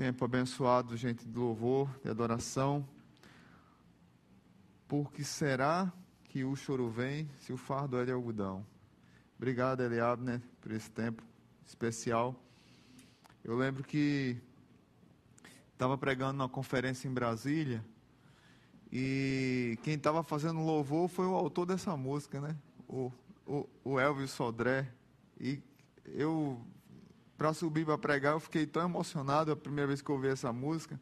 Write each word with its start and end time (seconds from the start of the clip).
tempo 0.00 0.24
abençoado, 0.24 0.96
gente 0.96 1.28
de 1.28 1.38
louvor, 1.38 1.86
de 2.02 2.08
adoração. 2.08 2.88
Porque 4.88 5.22
será 5.22 5.92
que 6.24 6.42
o 6.42 6.56
choro 6.56 6.88
vem 6.88 7.28
se 7.38 7.52
o 7.52 7.58
fardo 7.58 7.98
é 7.98 8.06
de 8.06 8.10
algodão? 8.10 8.64
Obrigado, 9.36 9.82
Eliabner, 9.82 10.40
por 10.58 10.72
esse 10.72 10.90
tempo 10.90 11.22
especial. 11.66 12.34
Eu 13.44 13.54
lembro 13.54 13.84
que 13.84 14.38
estava 15.74 15.98
pregando 15.98 16.32
numa 16.32 16.48
conferência 16.48 17.06
em 17.06 17.12
Brasília 17.12 17.84
e 18.90 19.78
quem 19.82 19.96
estava 19.96 20.22
fazendo 20.22 20.60
louvor 20.60 21.10
foi 21.10 21.26
o 21.26 21.34
autor 21.34 21.66
dessa 21.66 21.94
música, 21.94 22.40
né? 22.40 22.56
O, 22.88 23.12
o, 23.46 23.68
o 23.84 24.00
Elvis 24.00 24.30
Sodré. 24.30 24.90
E 25.38 25.62
eu, 26.06 26.58
para 27.40 27.54
subir 27.54 27.86
para 27.86 27.96
pregar, 27.96 28.34
eu 28.34 28.38
fiquei 28.38 28.66
tão 28.66 28.82
emocionado 28.84 29.50
a 29.50 29.56
primeira 29.56 29.86
vez 29.86 30.02
que 30.02 30.10
eu 30.10 30.14
ouvi 30.14 30.28
essa 30.28 30.52
música. 30.52 31.00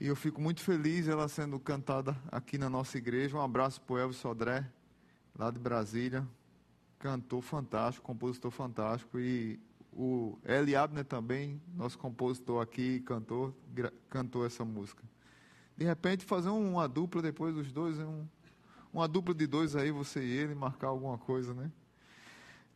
E 0.00 0.06
eu 0.06 0.14
fico 0.14 0.40
muito 0.40 0.60
feliz 0.60 1.08
ela 1.08 1.26
sendo 1.26 1.58
cantada 1.58 2.16
aqui 2.30 2.56
na 2.56 2.70
nossa 2.70 2.96
igreja. 2.96 3.36
Um 3.36 3.40
abraço 3.40 3.80
para 3.80 3.94
o 3.94 3.98
Elvis 3.98 4.18
Sodré, 4.18 4.70
lá 5.36 5.50
de 5.50 5.58
Brasília. 5.58 6.24
Cantor 6.96 7.42
fantástico, 7.42 8.06
compositor 8.06 8.52
fantástico. 8.52 9.18
E 9.18 9.58
o 9.92 10.38
Eli 10.44 10.76
Abner 10.76 11.04
também, 11.04 11.60
nosso 11.74 11.98
compositor 11.98 12.62
aqui, 12.62 13.00
cantor, 13.00 13.52
cantou 14.08 14.46
essa 14.46 14.64
música. 14.64 15.02
De 15.76 15.84
repente, 15.84 16.24
fazer 16.24 16.50
uma 16.50 16.88
dupla 16.88 17.20
depois 17.20 17.52
dos 17.52 17.72
dois, 17.72 17.98
um, 17.98 18.24
uma 18.92 19.08
dupla 19.08 19.34
de 19.34 19.48
dois 19.48 19.74
aí, 19.74 19.90
você 19.90 20.22
e 20.22 20.30
ele, 20.30 20.54
marcar 20.54 20.86
alguma 20.86 21.18
coisa, 21.18 21.52
né? 21.52 21.68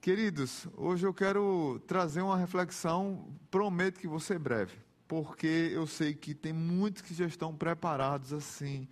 Queridos, 0.01 0.69
hoje 0.77 1.05
eu 1.05 1.13
quero 1.13 1.83
trazer 1.85 2.23
uma 2.23 2.37
reflexão, 2.37 3.29
prometo 3.51 3.99
que 3.99 4.07
vou 4.07 4.21
ser 4.21 4.39
breve, 4.39 4.79
porque 5.09 5.73
eu 5.73 5.89
sei 5.89 6.15
que 6.15 6.37
tem 6.37 6.53
muitos 6.53 7.03
que 7.03 7.13
já 7.13 7.27
estão 7.27 7.53
preparados 7.53 8.33
assim. 8.33 8.87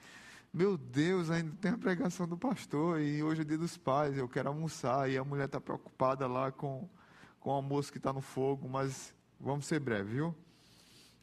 Meu 0.53 0.77
Deus, 0.77 1.31
ainda 1.31 1.55
tem 1.61 1.71
a 1.71 1.79
pregação 1.79 2.27
do 2.27 2.37
pastor 2.37 3.01
e 3.01 3.23
hoje 3.23 3.43
é 3.43 3.45
dia 3.45 3.57
dos 3.57 3.77
pais, 3.77 4.19
eu 4.19 4.29
quero 4.29 4.49
almoçar 4.49 5.09
e 5.09 5.17
a 5.17 5.25
mulher 5.25 5.45
está 5.45 5.61
preocupada 5.61 6.27
lá 6.27 6.51
com, 6.51 6.89
com 7.39 7.51
o 7.51 7.53
almoço 7.53 7.93
que 7.93 7.99
está 7.99 8.13
no 8.13 8.21
fogo, 8.21 8.69
mas 8.69 9.15
vamos 9.39 9.65
ser 9.65 9.79
breve, 9.79 10.15
viu? 10.15 10.35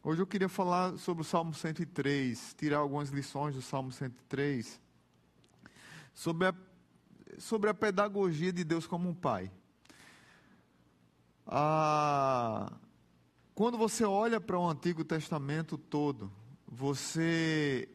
Hoje 0.01 0.21
eu 0.21 0.27
queria 0.27 0.49
falar 0.49 0.97
sobre 0.97 1.23
o 1.23 1.25
Salmo 1.25 1.53
103, 1.53 2.55
tirar 2.57 2.77
algumas 2.77 3.09
lições 3.09 3.53
do 3.53 3.61
Salmo 3.61 3.91
103, 3.91 4.79
sobre 6.13 6.47
a, 6.47 6.55
sobre 7.37 7.69
a 7.69 7.73
pedagogia 7.73 8.53
de 8.53 8.63
Deus 8.63 8.87
como 8.87 9.09
um 9.09 9.13
pai. 9.13 9.51
Ah, 11.45 12.71
quando 13.53 13.77
você 13.77 14.03
olha 14.03 14.39
para 14.39 14.57
o 14.57 14.69
Antigo 14.69 15.03
Testamento 15.03 15.77
todo, 15.77 16.31
você 16.67 17.87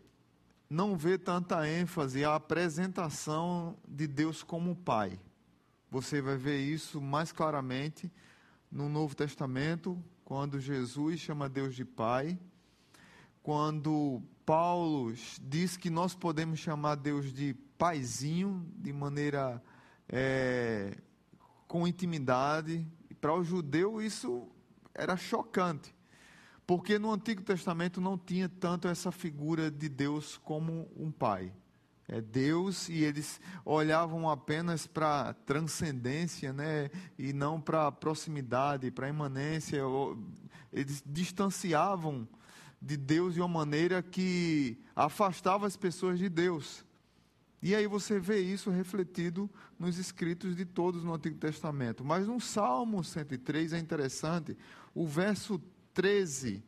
não 0.69 0.97
vê 0.97 1.17
tanta 1.17 1.69
ênfase 1.69 2.25
à 2.25 2.35
apresentação 2.35 3.77
de 3.89 4.07
Deus 4.07 4.43
como 4.43 4.77
pai. 4.77 5.19
Você 5.91 6.21
vai 6.21 6.37
ver 6.37 6.61
isso 6.61 7.01
mais 7.01 7.33
claramente 7.33 8.13
no 8.71 8.89
Novo 8.89 9.17
Testamento, 9.17 10.03
quando 10.25 10.61
Jesus 10.61 11.19
chama 11.21 11.49
Deus 11.49 11.75
de 11.75 11.87
Pai, 11.87 12.39
quando 13.43 14.23
Paulo 14.45 15.15
diz 15.41 15.79
que 15.79 15.89
nós 15.89 16.15
podemos 16.15 16.59
chamar 16.59 16.97
Deus 16.97 17.33
de 17.33 17.55
Paizinho, 17.79 18.71
de 18.77 18.93
maneira 18.93 19.63
é, 20.07 20.99
com 21.67 21.89
intimidade. 21.89 22.87
Para 23.21 23.35
o 23.35 23.45
judeu 23.45 24.01
isso 24.01 24.49
era 24.95 25.17
chocante, 25.17 25.95
porque 26.67 26.99
no 26.99 27.13
Antigo 27.13 27.43
Testamento 27.43 28.01
não 28.01 28.19
tinha 28.19 28.49
tanto 28.49 28.89
essa 28.89 29.13
figura 29.13 29.71
de 29.71 29.89
Deus 29.89 30.37
como 30.39 30.89
um 30.97 31.11
pai 31.11 31.53
é 32.09 32.23
Deus 32.23 32.89
e 32.89 33.05
eles 33.05 33.39
olhavam 33.67 34.31
apenas 34.31 34.87
para 34.87 35.35
transcendência, 35.45 36.55
né, 36.55 36.91
e 37.19 37.35
não 37.35 37.61
para 37.61 37.93
proximidade, 37.93 38.91
para 38.91 39.11
imanência. 39.11 39.83
Eles 40.73 41.03
distanciavam 41.05 42.27
de 42.81 42.97
Deus 42.97 43.35
de 43.35 43.41
uma 43.41 43.49
maneira 43.49 44.03
que 44.03 44.79
afastava 44.97 45.67
as 45.67 45.77
pessoas 45.77 46.19
de 46.19 46.31
Deus. 46.31 46.83
E 47.61 47.75
aí 47.75 47.87
você 47.87 48.21
vê 48.21 48.41
isso 48.41 48.71
refletido 48.71 49.51
nos 49.79 49.99
escritos 49.99 50.55
de 50.55 50.65
todos 50.65 51.03
no 51.03 51.15
Antigo 51.15 51.39
Testamento. 51.39 52.05
Mas 52.05 52.27
no 52.27 52.41
Salmo 52.41 53.03
103 53.03 53.73
é 53.73 53.79
interessante, 53.79 54.57
o 54.95 55.07
verso 55.07 55.61
13 55.93 56.63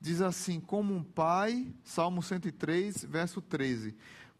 diz 0.00 0.20
assim: 0.20 0.58
Como 0.60 0.94
um 0.94 1.04
pai, 1.04 1.72
Salmo 1.84 2.22
103, 2.22 3.04
verso 3.04 3.40
13 3.40 3.94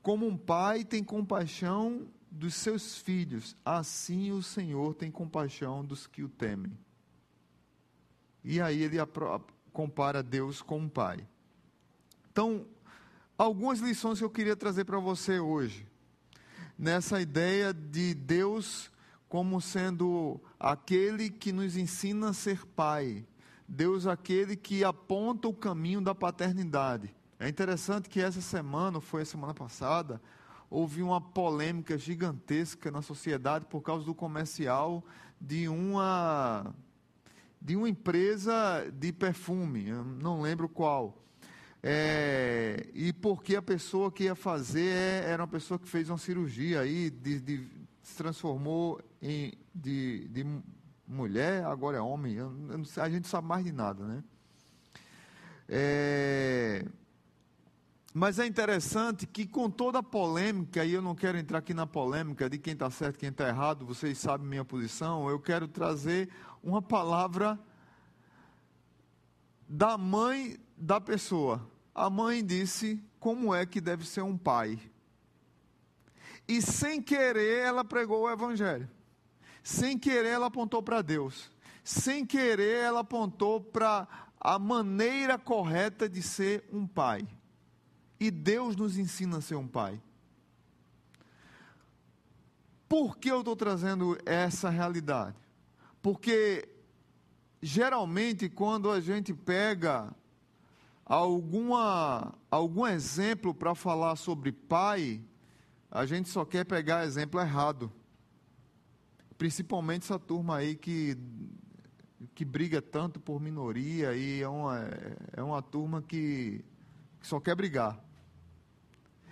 como 0.04 0.26
um 0.26 0.36
pai 0.36 0.84
tem 0.84 1.02
compaixão 1.02 2.06
dos 2.30 2.52
seus 2.52 2.98
filhos, 2.98 3.56
assim 3.64 4.32
o 4.32 4.42
Senhor 4.42 4.92
tem 4.94 5.10
compaixão 5.10 5.82
dos 5.82 6.06
que 6.06 6.22
o 6.22 6.28
temem. 6.28 6.78
E 8.44 8.60
aí 8.60 8.82
ele 8.82 8.98
compara 9.72 10.22
Deus 10.22 10.60
com 10.60 10.80
um 10.80 10.88
pai. 10.90 11.26
Então, 12.30 12.66
algumas 13.36 13.80
lições 13.80 14.18
que 14.18 14.24
eu 14.24 14.30
queria 14.30 14.56
trazer 14.56 14.84
para 14.84 14.98
você 14.98 15.38
hoje. 15.38 15.86
Nessa 16.78 17.20
ideia 17.20 17.72
de 17.72 18.14
Deus 18.14 18.90
como 19.28 19.60
sendo 19.60 20.40
aquele 20.60 21.28
que 21.28 21.52
nos 21.52 21.76
ensina 21.76 22.28
a 22.28 22.32
ser 22.32 22.64
pai. 22.64 23.26
Deus 23.66 24.06
aquele 24.06 24.54
que 24.54 24.84
aponta 24.84 25.48
o 25.48 25.54
caminho 25.54 26.00
da 26.00 26.14
paternidade. 26.14 27.12
É 27.38 27.48
interessante 27.48 28.08
que 28.08 28.20
essa 28.20 28.40
semana, 28.40 29.00
foi 29.00 29.22
a 29.22 29.24
semana 29.24 29.52
passada, 29.52 30.22
houve 30.70 31.02
uma 31.02 31.20
polêmica 31.20 31.98
gigantesca 31.98 32.90
na 32.90 33.02
sociedade 33.02 33.64
por 33.64 33.80
causa 33.80 34.04
do 34.04 34.14
comercial 34.14 35.04
de 35.40 35.68
uma 35.68 36.72
de 37.60 37.74
uma 37.74 37.88
empresa 37.88 38.88
de 38.92 39.10
perfume, 39.10 39.90
não 40.20 40.42
lembro 40.42 40.68
qual. 40.68 41.23
É, 41.86 42.88
e 42.94 43.12
porque 43.12 43.54
a 43.54 43.60
pessoa 43.60 44.10
que 44.10 44.24
ia 44.24 44.34
fazer 44.34 44.86
é, 44.86 45.24
era 45.28 45.42
uma 45.42 45.48
pessoa 45.48 45.78
que 45.78 45.86
fez 45.86 46.08
uma 46.08 46.16
cirurgia 46.16 46.80
aí, 46.80 47.10
de, 47.10 47.38
de, 47.38 47.68
se 48.02 48.16
transformou 48.16 48.98
em, 49.20 49.52
de, 49.74 50.26
de 50.28 50.46
mulher, 51.06 51.62
agora 51.66 51.98
é 51.98 52.00
homem. 52.00 52.36
Eu, 52.36 52.56
eu 52.70 53.02
a 53.02 53.10
gente 53.10 53.28
sabe 53.28 53.46
mais 53.46 53.62
de 53.62 53.70
nada, 53.70 54.02
né? 54.02 54.24
É, 55.68 56.86
mas 58.14 58.38
é 58.38 58.46
interessante 58.46 59.26
que, 59.26 59.46
com 59.46 59.68
toda 59.68 59.98
a 59.98 60.02
polêmica, 60.02 60.86
e 60.86 60.94
eu 60.94 61.02
não 61.02 61.14
quero 61.14 61.36
entrar 61.36 61.58
aqui 61.58 61.74
na 61.74 61.86
polêmica 61.86 62.48
de 62.48 62.56
quem 62.56 62.72
está 62.72 62.88
certo 62.88 63.18
quem 63.18 63.28
está 63.28 63.46
errado, 63.46 63.84
vocês 63.84 64.16
sabem 64.16 64.46
minha 64.46 64.64
posição, 64.64 65.28
eu 65.28 65.38
quero 65.38 65.68
trazer 65.68 66.30
uma 66.62 66.80
palavra 66.80 67.58
da 69.68 69.98
mãe 69.98 70.56
da 70.78 70.98
pessoa. 70.98 71.73
A 71.94 72.10
mãe 72.10 72.44
disse 72.44 73.00
como 73.20 73.54
é 73.54 73.64
que 73.64 73.80
deve 73.80 74.06
ser 74.06 74.22
um 74.22 74.36
pai. 74.36 74.78
E 76.46 76.60
sem 76.60 77.00
querer, 77.00 77.60
ela 77.60 77.84
pregou 77.84 78.22
o 78.22 78.30
evangelho. 78.30 78.88
Sem 79.62 79.98
querer, 79.98 80.28
ela 80.28 80.46
apontou 80.46 80.82
para 80.82 81.00
Deus. 81.00 81.50
Sem 81.82 82.26
querer, 82.26 82.82
ela 82.82 83.00
apontou 83.00 83.60
para 83.60 84.08
a 84.40 84.58
maneira 84.58 85.38
correta 85.38 86.08
de 86.08 86.20
ser 86.20 86.68
um 86.72 86.86
pai. 86.86 87.26
E 88.20 88.30
Deus 88.30 88.76
nos 88.76 88.98
ensina 88.98 89.38
a 89.38 89.40
ser 89.40 89.54
um 89.54 89.68
pai. 89.68 90.00
Por 92.88 93.16
que 93.16 93.30
eu 93.30 93.38
estou 93.38 93.56
trazendo 93.56 94.18
essa 94.26 94.68
realidade? 94.68 95.36
Porque 96.02 96.68
geralmente 97.62 98.48
quando 98.50 98.90
a 98.90 99.00
gente 99.00 99.32
pega 99.32 100.14
alguma, 101.04 102.34
algum 102.50 102.86
exemplo 102.86 103.54
para 103.54 103.74
falar 103.74 104.16
sobre 104.16 104.52
pai, 104.52 105.22
a 105.90 106.06
gente 106.06 106.28
só 106.28 106.44
quer 106.44 106.64
pegar 106.64 107.04
exemplo 107.04 107.40
errado. 107.40 107.92
Principalmente 109.36 110.04
essa 110.04 110.18
turma 110.18 110.56
aí 110.56 110.74
que, 110.74 111.16
que 112.34 112.44
briga 112.44 112.80
tanto 112.80 113.20
por 113.20 113.40
minoria 113.40 114.14
e 114.14 114.42
é 114.42 114.48
uma, 114.48 114.80
é 115.32 115.42
uma 115.42 115.60
turma 115.60 116.00
que, 116.00 116.64
que 117.20 117.26
só 117.26 117.38
quer 117.38 117.54
brigar. 117.54 118.02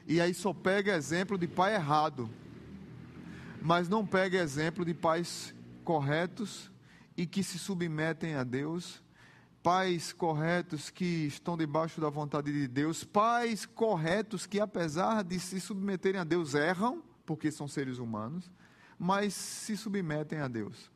E 0.07 0.21
aí 0.21 0.35
só 0.35 0.53
pega 0.53 0.97
exemplo 0.97 1.39
de 1.39 1.47
pai 1.47 1.75
errado, 1.75 2.29
mas 3.61 3.89
não 3.89 4.05
pega 4.05 4.39
exemplo 4.39 4.85
de 4.85 4.93
pais 4.93 5.55
corretos 5.85 6.71
e 7.17 7.27
que 7.27 7.43
se 7.43 7.59
submetem 7.59 8.35
a 8.35 8.43
Deus, 8.43 9.02
pais 9.63 10.13
corretos 10.13 10.91
que 10.91 11.27
estão 11.27 11.57
debaixo 11.57 12.01
da 12.01 12.11
vontade 12.11 12.53
de 12.53 12.67
Deus, 12.67 13.05
pais 13.05 13.65
corretos 13.65 14.45
que, 14.45 14.59
apesar 14.59 15.23
de 15.23 15.39
se 15.39 15.61
submeterem 15.61 16.21
a 16.21 16.25
Deus, 16.25 16.55
erram, 16.55 17.03
porque 17.25 17.51
são 17.51 17.69
seres 17.69 17.99
humanos, 17.99 18.51
mas 18.99 19.33
se 19.35 19.77
submetem 19.77 20.41
a 20.41 20.49
Deus. 20.49 20.91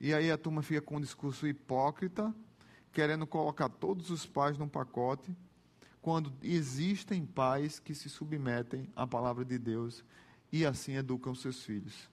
E 0.00 0.14
aí 0.14 0.30
a 0.30 0.38
turma 0.38 0.62
fica 0.62 0.80
com 0.80 0.96
um 0.96 1.00
discurso 1.00 1.46
hipócrita, 1.46 2.34
querendo 2.92 3.26
colocar 3.26 3.68
todos 3.68 4.10
os 4.10 4.24
pais 4.24 4.56
num 4.56 4.68
pacote, 4.68 5.36
quando 6.00 6.32
existem 6.42 7.26
pais 7.26 7.78
que 7.78 7.94
se 7.94 8.08
submetem 8.08 8.88
à 8.96 9.06
palavra 9.06 9.44
de 9.44 9.58
Deus 9.58 10.04
e 10.52 10.64
assim 10.64 10.94
educam 10.94 11.34
seus 11.34 11.62
filhos. 11.62 12.08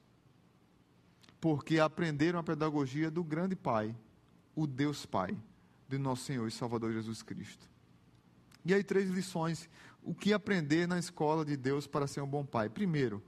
Porque 1.39 1.79
aprenderam 1.79 2.39
a 2.39 2.43
pedagogia 2.43 3.11
do 3.11 3.23
grande 3.23 3.55
Pai, 3.55 3.95
o 4.55 4.65
Deus 4.65 5.05
Pai, 5.05 5.37
de 5.97 6.03
nosso 6.03 6.25
Senhor 6.25 6.47
e 6.47 6.51
Salvador 6.51 6.91
Jesus 6.91 7.21
Cristo. 7.21 7.69
E 8.65 8.73
aí, 8.73 8.83
três 8.83 9.09
lições. 9.09 9.69
O 10.01 10.13
que 10.13 10.33
aprender 10.33 10.87
na 10.87 10.99
escola 10.99 11.45
de 11.45 11.55
Deus 11.55 11.87
para 11.87 12.07
ser 12.07 12.21
um 12.21 12.27
bom 12.27 12.45
pai? 12.45 12.69
Primeiro, 12.69 13.23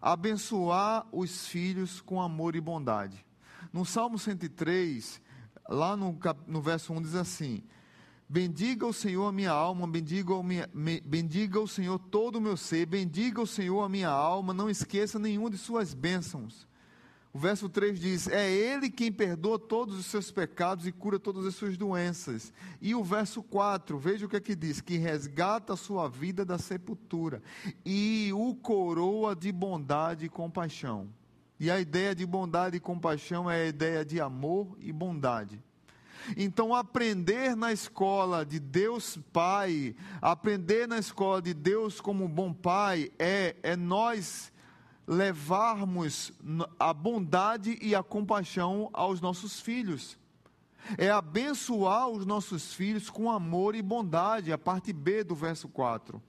abençoar 0.00 1.06
os 1.12 1.46
filhos 1.46 2.00
com 2.00 2.20
amor 2.20 2.54
e 2.54 2.60
bondade. 2.60 3.24
No 3.72 3.84
Salmo 3.84 4.18
103, 4.18 5.20
lá 5.68 5.96
no, 5.96 6.18
no 6.46 6.62
verso 6.62 6.92
1 6.92 7.02
diz 7.02 7.14
assim: 7.14 7.64
Bendiga 8.28 8.86
o 8.86 8.92
Senhor 8.92 9.26
a 9.26 9.32
minha 9.32 9.50
alma, 9.50 9.86
bendiga 9.88 10.34
o, 10.34 10.42
minha, 10.42 10.68
bendiga 11.04 11.58
o 11.58 11.66
Senhor 11.66 11.98
todo 11.98 12.36
o 12.36 12.40
meu 12.40 12.56
ser, 12.56 12.86
bendiga 12.86 13.40
o 13.40 13.46
Senhor 13.46 13.82
a 13.82 13.88
minha 13.88 14.08
alma, 14.08 14.54
não 14.54 14.70
esqueça 14.70 15.18
nenhuma 15.18 15.50
de 15.50 15.58
suas 15.58 15.94
bênçãos. 15.94 16.66
O 17.32 17.38
verso 17.38 17.68
3 17.68 17.98
diz: 17.98 18.28
É 18.28 18.50
Ele 18.50 18.90
quem 18.90 19.12
perdoa 19.12 19.58
todos 19.58 19.96
os 19.98 20.06
seus 20.06 20.30
pecados 20.32 20.86
e 20.86 20.92
cura 20.92 21.18
todas 21.18 21.46
as 21.46 21.54
suas 21.54 21.76
doenças. 21.76 22.52
E 22.80 22.94
o 22.94 23.04
verso 23.04 23.42
4, 23.42 23.98
veja 23.98 24.26
o 24.26 24.28
que 24.28 24.36
é 24.36 24.54
diz: 24.56 24.80
Que 24.80 24.96
resgata 24.96 25.74
a 25.74 25.76
sua 25.76 26.08
vida 26.08 26.44
da 26.44 26.58
sepultura 26.58 27.40
e 27.84 28.32
o 28.34 28.54
coroa 28.56 29.36
de 29.36 29.52
bondade 29.52 30.26
e 30.26 30.28
compaixão. 30.28 31.08
E 31.58 31.70
a 31.70 31.78
ideia 31.78 32.14
de 32.14 32.26
bondade 32.26 32.78
e 32.78 32.80
compaixão 32.80 33.48
é 33.48 33.62
a 33.62 33.68
ideia 33.68 34.04
de 34.04 34.20
amor 34.20 34.76
e 34.80 34.92
bondade. 34.92 35.62
Então, 36.36 36.74
aprender 36.74 37.54
na 37.56 37.72
escola 37.72 38.44
de 38.44 38.58
Deus 38.58 39.18
Pai, 39.32 39.94
aprender 40.20 40.88
na 40.88 40.98
escola 40.98 41.40
de 41.40 41.54
Deus 41.54 42.00
como 42.00 42.28
bom 42.28 42.52
Pai, 42.52 43.10
é, 43.18 43.56
é 43.62 43.76
nós 43.76 44.52
levarmos 45.10 46.32
a 46.78 46.94
bondade 46.94 47.76
e 47.82 47.96
a 47.96 48.02
compaixão 48.02 48.88
aos 48.92 49.20
nossos 49.20 49.60
filhos. 49.60 50.16
É 50.96 51.10
abençoar 51.10 52.08
os 52.08 52.24
nossos 52.24 52.72
filhos 52.72 53.10
com 53.10 53.28
amor 53.28 53.74
e 53.74 53.82
bondade, 53.82 54.52
a 54.52 54.56
parte 54.56 54.92
B 54.92 55.24
do 55.24 55.34
verso 55.34 55.68
4. 55.68 56.22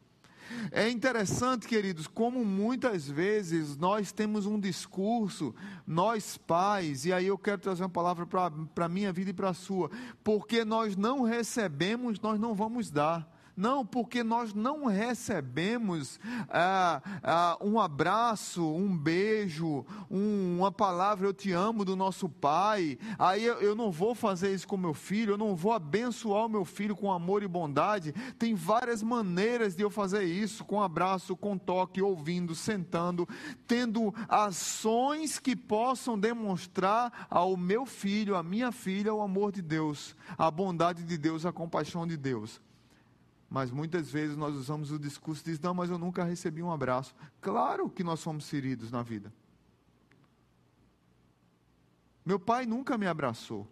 É 0.71 0.89
interessante, 0.89 1.67
queridos, 1.67 2.07
como 2.07 2.43
muitas 2.43 3.07
vezes 3.07 3.77
nós 3.77 4.11
temos 4.11 4.47
um 4.47 4.59
discurso, 4.59 5.53
nós 5.85 6.35
pais, 6.35 7.05
e 7.05 7.13
aí 7.13 7.27
eu 7.27 7.37
quero 7.37 7.61
trazer 7.61 7.83
uma 7.83 7.89
palavra 7.89 8.25
para 8.25 8.51
a 8.85 8.89
minha 8.89 9.13
vida 9.13 9.29
e 9.29 9.33
para 9.33 9.49
a 9.49 9.53
sua, 9.53 9.91
porque 10.23 10.65
nós 10.65 10.97
não 10.97 11.21
recebemos, 11.21 12.19
nós 12.19 12.39
não 12.39 12.55
vamos 12.55 12.89
dar. 12.89 13.29
Não, 13.61 13.85
porque 13.85 14.23
nós 14.23 14.55
não 14.55 14.85
recebemos 14.85 16.19
ah, 16.49 16.99
ah, 17.21 17.57
um 17.61 17.79
abraço, 17.79 18.67
um 18.67 18.97
beijo, 18.97 19.85
um, 20.09 20.57
uma 20.57 20.71
palavra 20.71 21.27
eu 21.27 21.33
te 21.33 21.51
amo 21.51 21.85
do 21.85 21.95
nosso 21.95 22.27
pai. 22.27 22.97
Aí 23.19 23.45
eu, 23.45 23.61
eu 23.61 23.75
não 23.75 23.91
vou 23.91 24.15
fazer 24.15 24.51
isso 24.51 24.67
com 24.67 24.77
meu 24.77 24.95
filho, 24.95 25.33
eu 25.33 25.37
não 25.37 25.55
vou 25.55 25.73
abençoar 25.73 26.47
o 26.47 26.49
meu 26.49 26.65
filho 26.65 26.95
com 26.95 27.11
amor 27.11 27.43
e 27.43 27.47
bondade. 27.47 28.13
Tem 28.39 28.55
várias 28.55 29.03
maneiras 29.03 29.75
de 29.75 29.83
eu 29.83 29.91
fazer 29.91 30.23
isso: 30.23 30.65
com 30.65 30.81
abraço, 30.81 31.37
com 31.37 31.55
toque, 31.55 32.01
ouvindo, 32.01 32.55
sentando, 32.55 33.29
tendo 33.67 34.11
ações 34.27 35.37
que 35.37 35.55
possam 35.55 36.17
demonstrar 36.17 37.27
ao 37.29 37.55
meu 37.55 37.85
filho, 37.85 38.35
à 38.35 38.41
minha 38.41 38.71
filha, 38.71 39.13
o 39.13 39.21
amor 39.21 39.51
de 39.51 39.61
Deus, 39.61 40.15
a 40.35 40.49
bondade 40.49 41.03
de 41.03 41.15
Deus, 41.15 41.45
a 41.45 41.51
compaixão 41.51 42.07
de 42.07 42.17
Deus. 42.17 42.59
Mas 43.51 43.69
muitas 43.69 44.09
vezes 44.09 44.37
nós 44.37 44.55
usamos 44.55 44.93
o 44.93 44.97
discurso 44.97 45.41
e 45.41 45.51
diz: 45.51 45.59
"Não, 45.59 45.73
mas 45.73 45.89
eu 45.89 45.97
nunca 45.97 46.23
recebi 46.23 46.63
um 46.63 46.71
abraço". 46.71 47.13
Claro 47.41 47.89
que 47.89 48.01
nós 48.01 48.21
somos 48.21 48.49
feridos 48.49 48.89
na 48.89 49.03
vida. 49.03 49.33
Meu 52.25 52.39
pai 52.39 52.65
nunca 52.65 52.97
me 52.97 53.05
abraçou. 53.05 53.67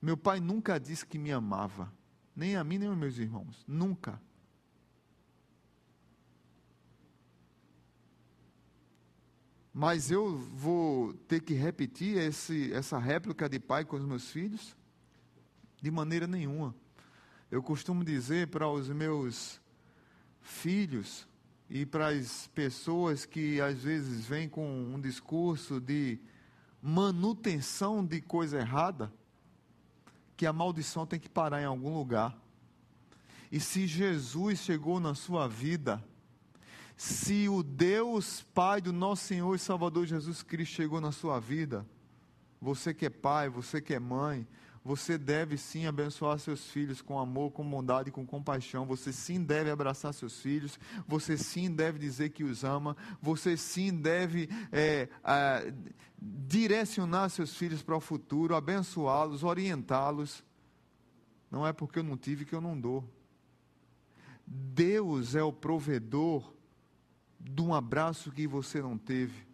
Meu 0.00 0.16
pai 0.16 0.38
nunca 0.38 0.78
disse 0.78 1.04
que 1.04 1.18
me 1.18 1.32
amava, 1.32 1.92
nem 2.36 2.54
a 2.54 2.62
mim 2.62 2.78
nem 2.78 2.88
aos 2.88 2.96
meus 2.96 3.18
irmãos, 3.18 3.64
nunca. 3.66 4.22
Mas 9.74 10.08
eu 10.08 10.38
vou 10.38 11.14
ter 11.26 11.40
que 11.40 11.52
repetir 11.52 12.16
esse, 12.16 12.72
essa 12.72 12.96
réplica 12.96 13.48
de 13.48 13.58
pai 13.58 13.84
com 13.84 13.96
os 13.96 14.04
meus 14.04 14.30
filhos? 14.30 14.76
De 15.82 15.90
maneira 15.90 16.28
nenhuma. 16.28 16.72
Eu 17.50 17.62
costumo 17.62 18.04
dizer 18.04 18.48
para 18.48 18.68
os 18.68 18.88
meus 18.88 19.60
filhos 20.40 21.28
e 21.70 21.86
para 21.86 22.08
as 22.08 22.48
pessoas 22.48 23.24
que 23.24 23.60
às 23.60 23.82
vezes 23.82 24.26
vêm 24.26 24.48
com 24.48 24.68
um 24.68 25.00
discurso 25.00 25.80
de 25.80 26.18
manutenção 26.82 28.04
de 28.04 28.20
coisa 28.20 28.58
errada, 28.58 29.12
que 30.36 30.44
a 30.44 30.52
maldição 30.52 31.06
tem 31.06 31.20
que 31.20 31.28
parar 31.28 31.62
em 31.62 31.64
algum 31.64 31.94
lugar. 31.94 32.36
E 33.50 33.60
se 33.60 33.86
Jesus 33.86 34.58
chegou 34.58 34.98
na 34.98 35.14
sua 35.14 35.46
vida, 35.46 36.04
se 36.96 37.48
o 37.48 37.62
Deus 37.62 38.42
Pai 38.54 38.80
do 38.80 38.92
nosso 38.92 39.24
Senhor 39.24 39.54
e 39.54 39.58
Salvador 39.58 40.04
Jesus 40.04 40.42
Cristo 40.42 40.74
chegou 40.74 41.00
na 41.00 41.12
sua 41.12 41.38
vida, 41.38 41.86
você 42.60 42.92
que 42.92 43.06
é 43.06 43.10
pai, 43.10 43.48
você 43.48 43.80
que 43.80 43.94
é 43.94 44.00
mãe, 44.00 44.46
você 44.86 45.18
deve 45.18 45.58
sim 45.58 45.84
abençoar 45.84 46.38
seus 46.38 46.70
filhos 46.70 47.02
com 47.02 47.18
amor, 47.18 47.50
com 47.50 47.68
bondade, 47.68 48.12
com 48.12 48.24
compaixão. 48.24 48.86
Você 48.86 49.12
sim 49.12 49.42
deve 49.42 49.68
abraçar 49.68 50.14
seus 50.14 50.40
filhos. 50.40 50.78
Você 51.08 51.36
sim 51.36 51.74
deve 51.74 51.98
dizer 51.98 52.30
que 52.30 52.44
os 52.44 52.62
ama. 52.62 52.96
Você 53.20 53.56
sim 53.56 53.92
deve 53.92 54.48
é, 54.70 55.08
direcionar 56.16 57.30
seus 57.30 57.56
filhos 57.56 57.82
para 57.82 57.96
o 57.96 58.00
futuro, 58.00 58.54
abençoá-los, 58.54 59.42
orientá-los. 59.42 60.44
Não 61.50 61.66
é 61.66 61.72
porque 61.72 61.98
eu 61.98 62.04
não 62.04 62.16
tive 62.16 62.44
que 62.44 62.54
eu 62.54 62.60
não 62.60 62.80
dou. 62.80 63.04
Deus 64.46 65.34
é 65.34 65.42
o 65.42 65.52
provedor 65.52 66.54
de 67.40 67.60
um 67.60 67.74
abraço 67.74 68.30
que 68.30 68.46
você 68.46 68.80
não 68.80 68.96
teve. 68.96 69.45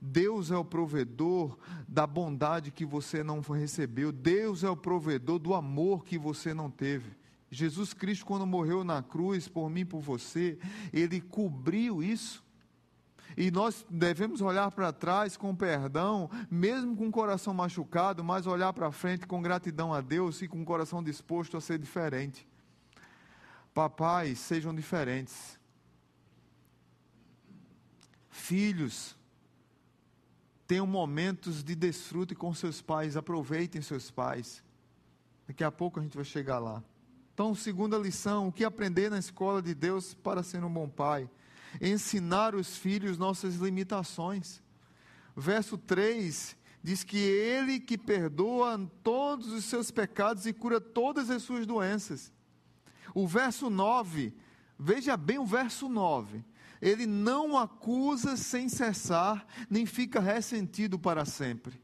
Deus 0.00 0.50
é 0.50 0.56
o 0.56 0.64
provedor 0.64 1.58
da 1.86 2.06
bondade 2.06 2.70
que 2.70 2.86
você 2.86 3.22
não 3.22 3.40
recebeu. 3.40 4.10
Deus 4.10 4.64
é 4.64 4.70
o 4.70 4.76
provedor 4.76 5.38
do 5.38 5.52
amor 5.52 6.04
que 6.04 6.16
você 6.16 6.54
não 6.54 6.70
teve. 6.70 7.18
Jesus 7.50 7.92
Cristo, 7.92 8.24
quando 8.24 8.46
morreu 8.46 8.84
na 8.84 9.02
cruz 9.02 9.48
por 9.48 9.68
mim, 9.68 9.84
por 9.84 10.00
você, 10.00 10.58
ele 10.92 11.20
cobriu 11.20 12.02
isso. 12.02 12.42
E 13.36 13.50
nós 13.50 13.84
devemos 13.90 14.40
olhar 14.40 14.70
para 14.70 14.92
trás 14.92 15.36
com 15.36 15.54
perdão, 15.54 16.30
mesmo 16.50 16.96
com 16.96 17.08
o 17.08 17.12
coração 17.12 17.52
machucado, 17.52 18.24
mas 18.24 18.46
olhar 18.46 18.72
para 18.72 18.90
frente 18.90 19.26
com 19.26 19.42
gratidão 19.42 19.92
a 19.92 20.00
Deus 20.00 20.40
e 20.42 20.48
com 20.48 20.62
o 20.62 20.64
coração 20.64 21.02
disposto 21.02 21.56
a 21.56 21.60
ser 21.60 21.78
diferente. 21.78 22.48
Papais, 23.74 24.38
sejam 24.38 24.74
diferentes. 24.74 25.58
Filhos, 28.28 29.16
Tenham 30.70 30.86
momentos 30.86 31.64
de 31.64 31.74
desfrute 31.74 32.32
com 32.32 32.54
seus 32.54 32.80
pais, 32.80 33.16
aproveitem 33.16 33.82
seus 33.82 34.08
pais. 34.08 34.62
Daqui 35.44 35.64
a 35.64 35.72
pouco 35.72 35.98
a 35.98 36.02
gente 36.04 36.14
vai 36.14 36.24
chegar 36.24 36.60
lá. 36.60 36.80
Então, 37.34 37.56
segunda 37.56 37.98
lição: 37.98 38.46
o 38.46 38.52
que 38.52 38.62
aprender 38.62 39.10
na 39.10 39.18
escola 39.18 39.60
de 39.60 39.74
Deus 39.74 40.14
para 40.14 40.44
ser 40.44 40.62
um 40.62 40.72
bom 40.72 40.88
pai? 40.88 41.28
Ensinar 41.80 42.54
os 42.54 42.76
filhos 42.76 43.18
nossas 43.18 43.56
limitações. 43.56 44.62
Verso 45.36 45.76
3 45.76 46.56
diz 46.80 47.02
que 47.02 47.18
Ele 47.18 47.80
que 47.80 47.98
perdoa 47.98 48.78
todos 49.02 49.48
os 49.48 49.64
seus 49.64 49.90
pecados 49.90 50.46
e 50.46 50.52
cura 50.52 50.80
todas 50.80 51.30
as 51.30 51.42
suas 51.42 51.66
doenças. 51.66 52.32
O 53.12 53.26
verso 53.26 53.68
9, 53.68 54.32
veja 54.78 55.16
bem 55.16 55.36
o 55.36 55.44
verso 55.44 55.88
9 55.88 56.44
ele 56.80 57.06
não 57.06 57.58
acusa 57.58 58.36
sem 58.36 58.68
cessar, 58.68 59.46
nem 59.68 59.84
fica 59.86 60.20
ressentido 60.20 60.98
para 60.98 61.24
sempre. 61.24 61.80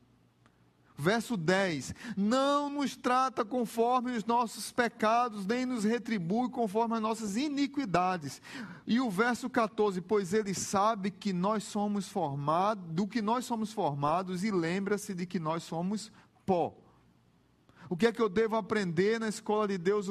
Verso 0.99 1.37
10: 1.37 1.95
Não 2.17 2.71
nos 2.71 2.97
trata 2.97 3.45
conforme 3.45 4.17
os 4.17 4.25
nossos 4.25 4.73
pecados, 4.73 5.45
nem 5.45 5.67
nos 5.67 5.85
retribui 5.85 6.49
conforme 6.49 6.95
as 6.95 7.03
nossas 7.03 7.37
iniquidades. 7.37 8.41
E 8.87 8.99
o 8.99 9.11
verso 9.11 9.51
14: 9.51 10.01
Pois 10.01 10.33
ele 10.33 10.55
sabe 10.55 11.11
que 11.11 11.33
nós 11.33 11.65
somos 11.65 12.09
formados, 12.09 12.83
do 12.89 13.07
que 13.07 13.21
nós 13.21 13.45
somos 13.45 13.73
formados, 13.73 14.43
e 14.43 14.51
lembra-se 14.51 15.15
de 15.15 15.27
que 15.27 15.39
nós 15.39 15.63
somos 15.63 16.11
pó. 16.47 16.75
O 17.89 17.97
que 17.97 18.07
é 18.07 18.13
que 18.13 18.21
eu 18.21 18.29
devo 18.29 18.57
aprender 18.57 19.21
na 19.21 19.29
escola 19.29 19.69
de 19.69 19.79
Deus 19.79 20.09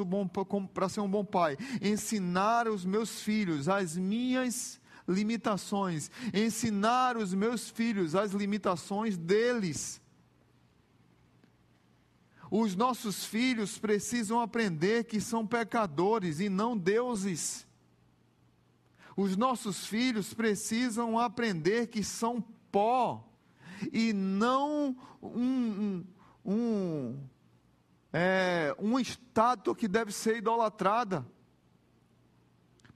para 0.72 0.88
ser 0.88 1.00
um 1.00 1.10
bom 1.10 1.24
pai? 1.24 1.56
Ensinar 1.80 2.68
os 2.68 2.84
meus 2.84 3.20
filhos 3.20 3.68
as 3.68 3.96
minhas 3.96 4.80
limitações, 5.08 6.10
ensinar 6.34 7.16
os 7.16 7.32
meus 7.32 7.70
filhos 7.70 8.14
as 8.14 8.32
limitações 8.32 9.16
deles. 9.16 10.00
Os 12.50 12.76
nossos 12.76 13.24
filhos 13.24 13.78
precisam 13.78 14.40
aprender 14.40 15.04
que 15.04 15.20
são 15.20 15.46
pecadores 15.46 16.40
e 16.40 16.48
não 16.48 16.76
deuses. 16.76 17.66
Os 19.16 19.36
nossos 19.36 19.86
filhos 19.86 20.32
precisam 20.34 21.18
aprender 21.18 21.88
que 21.88 22.04
são 22.04 22.40
pó 22.70 23.26
e 23.92 24.12
não 24.12 24.96
um, 25.22 26.04
um, 26.44 26.52
um, 26.52 27.18
é, 28.18 28.74
uma 28.78 28.98
estátua 28.98 29.76
que 29.76 29.86
deve 29.86 30.10
ser 30.10 30.38
idolatrada. 30.38 31.26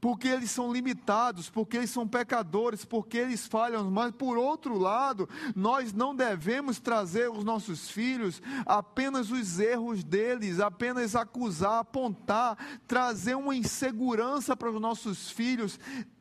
Porque 0.00 0.28
eles 0.28 0.50
são 0.50 0.72
limitados, 0.72 1.50
porque 1.50 1.76
eles 1.76 1.90
são 1.90 2.08
pecadores, 2.08 2.86
porque 2.86 3.18
eles 3.18 3.46
falham, 3.46 3.90
mas 3.90 4.12
por 4.12 4.38
outro 4.38 4.78
lado, 4.78 5.28
nós 5.54 5.92
não 5.92 6.16
devemos 6.16 6.80
trazer 6.80 7.30
os 7.30 7.44
nossos 7.44 7.90
filhos 7.90 8.40
apenas 8.64 9.30
os 9.30 9.58
erros 9.58 10.02
deles, 10.02 10.58
apenas 10.58 11.14
acusar, 11.14 11.80
apontar, 11.80 12.56
trazer 12.88 13.34
uma 13.34 13.54
insegurança 13.54 14.56
para 14.56 14.70
os 14.70 14.80
nossos 14.80 15.30
filhos 15.30 15.78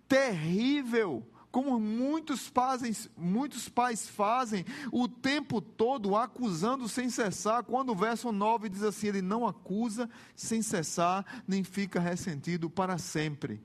terrível 0.10 1.26
como 1.52 1.80
muitos 1.80 2.48
fazem, 2.48 2.96
muitos 3.18 3.68
pais 3.68 4.08
fazem 4.08 4.66
o 4.92 5.08
tempo 5.08 5.60
todo 5.60 6.16
acusando 6.16 6.88
sem 6.88 7.10
cessar, 7.10 7.64
quando 7.64 7.92
o 7.92 7.96
verso 7.96 8.32
9 8.32 8.70
diz 8.70 8.84
assim, 8.84 9.08
ele 9.08 9.22
não 9.22 9.48
acusa 9.48 10.10
sem 10.36 10.62
cessar, 10.62 11.26
nem 11.48 11.64
fica 11.64 12.00
ressentido 12.00 12.70
para 12.70 12.98
sempre. 12.98 13.62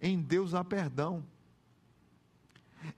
Em 0.00 0.20
Deus 0.20 0.54
há 0.54 0.64
perdão. 0.64 1.24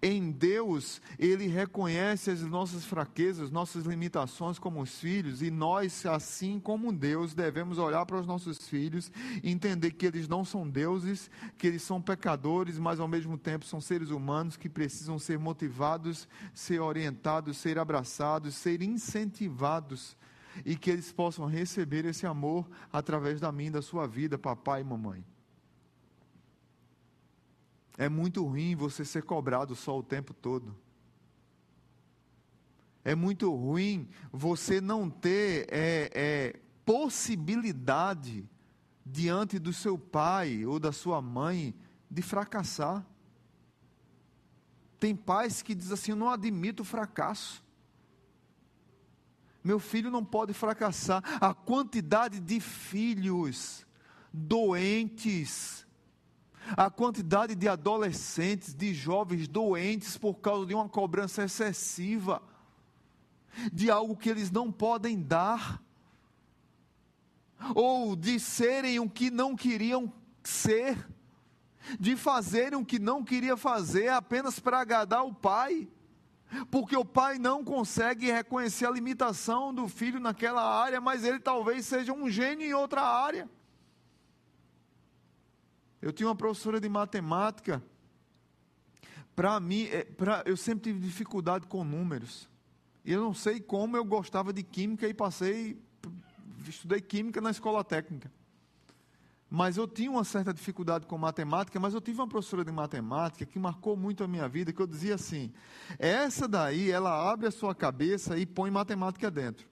Em 0.02 0.30
Deus, 0.30 1.00
Ele 1.18 1.46
reconhece 1.46 2.30
as 2.30 2.42
nossas 2.42 2.84
fraquezas, 2.84 3.50
nossas 3.50 3.84
limitações 3.84 4.58
como 4.58 4.80
os 4.80 4.98
filhos, 4.98 5.42
e 5.42 5.50
nós, 5.50 6.04
assim 6.06 6.60
como 6.60 6.92
Deus, 6.92 7.34
devemos 7.34 7.78
olhar 7.78 8.04
para 8.06 8.20
os 8.20 8.26
nossos 8.26 8.68
filhos 8.68 9.10
e 9.42 9.50
entender 9.50 9.92
que 9.92 10.06
eles 10.06 10.28
não 10.28 10.44
são 10.44 10.68
deuses, 10.68 11.30
que 11.56 11.66
eles 11.66 11.82
são 11.82 12.00
pecadores, 12.00 12.78
mas 12.78 13.00
ao 13.00 13.08
mesmo 13.08 13.38
tempo 13.38 13.64
são 13.64 13.80
seres 13.80 14.10
humanos 14.10 14.56
que 14.56 14.68
precisam 14.68 15.18
ser 15.18 15.38
motivados, 15.38 16.28
ser 16.52 16.80
orientados, 16.80 17.56
ser 17.56 17.78
abraçados, 17.78 18.54
ser 18.54 18.82
incentivados, 18.82 20.16
e 20.64 20.76
que 20.76 20.90
eles 20.90 21.12
possam 21.12 21.46
receber 21.46 22.04
esse 22.04 22.26
amor 22.26 22.68
através 22.92 23.40
da 23.40 23.52
minha, 23.52 23.70
da 23.70 23.82
sua 23.82 24.06
vida, 24.06 24.36
papai 24.36 24.80
e 24.80 24.84
mamãe. 24.84 25.24
É 27.98 28.08
muito 28.08 28.44
ruim 28.44 28.76
você 28.76 29.04
ser 29.04 29.24
cobrado 29.24 29.74
só 29.74 29.98
o 29.98 30.02
tempo 30.04 30.32
todo. 30.32 30.74
É 33.04 33.12
muito 33.14 33.52
ruim 33.52 34.08
você 34.32 34.80
não 34.80 35.10
ter 35.10 35.66
é, 35.68 36.10
é, 36.14 36.60
possibilidade 36.84 38.48
diante 39.04 39.58
do 39.58 39.72
seu 39.72 39.98
pai 39.98 40.64
ou 40.64 40.78
da 40.78 40.92
sua 40.92 41.20
mãe 41.20 41.74
de 42.08 42.22
fracassar. 42.22 43.04
Tem 45.00 45.16
pais 45.16 45.60
que 45.60 45.74
dizem 45.74 45.94
assim: 45.94 46.10
eu 46.12 46.16
não 46.16 46.30
admito 46.30 46.84
fracasso. 46.84 47.64
Meu 49.64 49.80
filho 49.80 50.10
não 50.10 50.24
pode 50.24 50.52
fracassar. 50.52 51.22
A 51.42 51.52
quantidade 51.52 52.38
de 52.38 52.60
filhos 52.60 53.84
doentes, 54.32 55.86
a 56.76 56.90
quantidade 56.90 57.54
de 57.54 57.68
adolescentes, 57.68 58.74
de 58.74 58.92
jovens 58.94 59.48
doentes 59.48 60.16
por 60.16 60.34
causa 60.34 60.66
de 60.66 60.74
uma 60.74 60.88
cobrança 60.88 61.44
excessiva, 61.44 62.42
de 63.72 63.90
algo 63.90 64.16
que 64.16 64.28
eles 64.28 64.50
não 64.50 64.70
podem 64.70 65.20
dar, 65.20 65.82
ou 67.74 68.14
de 68.14 68.38
serem 68.38 69.00
o 69.00 69.08
que 69.08 69.30
não 69.30 69.56
queriam 69.56 70.12
ser, 70.42 71.08
de 71.98 72.16
fazerem 72.16 72.78
o 72.78 72.84
que 72.84 72.98
não 72.98 73.24
queria 73.24 73.56
fazer 73.56 74.08
apenas 74.08 74.60
para 74.60 74.80
agradar 74.80 75.24
o 75.24 75.34
pai 75.34 75.88
porque 76.70 76.96
o 76.96 77.04
pai 77.04 77.38
não 77.38 77.62
consegue 77.62 78.30
reconhecer 78.30 78.86
a 78.86 78.90
limitação 78.90 79.72
do 79.72 79.86
filho 79.86 80.18
naquela 80.18 80.62
área, 80.62 81.00
mas 81.00 81.24
ele 81.24 81.38
talvez 81.38 81.86
seja 81.86 82.12
um 82.12 82.30
gênio 82.30 82.66
em 82.66 82.74
outra 82.74 83.02
área. 83.02 83.48
Eu 86.08 86.12
tinha 86.12 86.26
uma 86.26 86.34
professora 86.34 86.80
de 86.80 86.88
matemática. 86.88 87.82
Para 89.36 89.60
mim, 89.60 89.88
é, 89.92 90.04
pra, 90.04 90.42
eu 90.46 90.56
sempre 90.56 90.84
tive 90.84 91.06
dificuldade 91.06 91.66
com 91.66 91.84
números. 91.84 92.48
E 93.04 93.12
eu 93.12 93.20
não 93.20 93.34
sei 93.34 93.60
como 93.60 93.94
eu 93.94 94.02
gostava 94.06 94.50
de 94.50 94.62
química 94.62 95.06
e 95.06 95.12
passei, 95.12 95.78
estudei 96.66 97.02
química 97.02 97.42
na 97.42 97.50
escola 97.50 97.84
técnica. 97.84 98.32
Mas 99.50 99.76
eu 99.76 99.86
tinha 99.86 100.10
uma 100.10 100.24
certa 100.24 100.54
dificuldade 100.54 101.04
com 101.04 101.18
matemática, 101.18 101.78
mas 101.78 101.92
eu 101.92 102.00
tive 102.00 102.18
uma 102.18 102.26
professora 102.26 102.64
de 102.64 102.72
matemática 102.72 103.44
que 103.44 103.58
marcou 103.58 103.94
muito 103.94 104.24
a 104.24 104.28
minha 104.28 104.48
vida, 104.48 104.72
que 104.72 104.80
eu 104.80 104.86
dizia 104.86 105.14
assim: 105.14 105.52
essa 105.98 106.48
daí, 106.48 106.90
ela 106.90 107.30
abre 107.30 107.46
a 107.46 107.50
sua 107.50 107.74
cabeça 107.74 108.38
e 108.38 108.46
põe 108.46 108.70
matemática 108.70 109.30
dentro. 109.30 109.68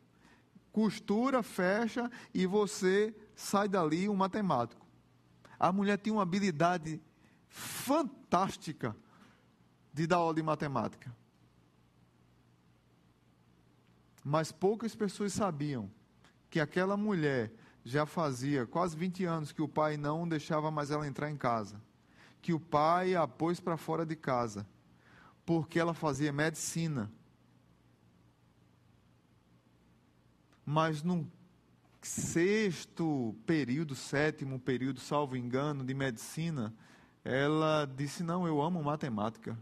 Costura, 0.70 1.42
fecha 1.42 2.10
e 2.34 2.44
você 2.44 3.16
sai 3.34 3.70
dali 3.70 4.06
um 4.06 4.14
matemático. 4.14 4.85
A 5.58 5.72
mulher 5.72 5.98
tinha 5.98 6.14
uma 6.14 6.22
habilidade 6.22 7.00
fantástica 7.48 8.94
de 9.92 10.06
dar 10.06 10.16
aula 10.16 10.34
de 10.34 10.42
matemática. 10.42 11.14
Mas 14.22 14.50
poucas 14.50 14.94
pessoas 14.94 15.32
sabiam 15.32 15.90
que 16.50 16.60
aquela 16.60 16.96
mulher 16.96 17.52
já 17.84 18.04
fazia 18.04 18.66
quase 18.66 18.96
20 18.96 19.24
anos 19.24 19.52
que 19.52 19.62
o 19.62 19.68
pai 19.68 19.96
não 19.96 20.28
deixava 20.28 20.70
mais 20.70 20.90
ela 20.90 21.06
entrar 21.06 21.30
em 21.30 21.36
casa. 21.36 21.80
Que 22.42 22.52
o 22.52 22.58
pai 22.58 23.14
a 23.14 23.26
pôs 23.26 23.60
para 23.60 23.76
fora 23.76 24.04
de 24.04 24.16
casa. 24.16 24.66
Porque 25.44 25.78
ela 25.78 25.94
fazia 25.94 26.32
medicina. 26.32 27.10
Mas 30.64 31.02
não 31.04 31.30
sexto 32.06 33.34
período, 33.44 33.94
sétimo 33.94 34.58
período, 34.58 35.00
salvo 35.00 35.36
engano, 35.36 35.84
de 35.84 35.92
medicina, 35.92 36.74
ela 37.24 37.84
disse: 37.84 38.22
Não, 38.22 38.46
eu 38.46 38.62
amo 38.62 38.82
matemática. 38.82 39.58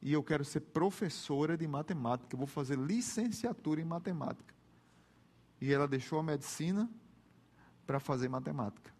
E 0.00 0.12
eu 0.12 0.22
quero 0.22 0.44
ser 0.44 0.60
professora 0.60 1.56
de 1.56 1.66
matemática. 1.66 2.34
Eu 2.34 2.38
vou 2.38 2.46
fazer 2.46 2.78
licenciatura 2.78 3.80
em 3.80 3.84
matemática. 3.84 4.54
E 5.60 5.72
ela 5.72 5.88
deixou 5.88 6.18
a 6.18 6.22
medicina 6.22 6.90
para 7.86 8.00
fazer 8.00 8.28
matemática. 8.28 8.92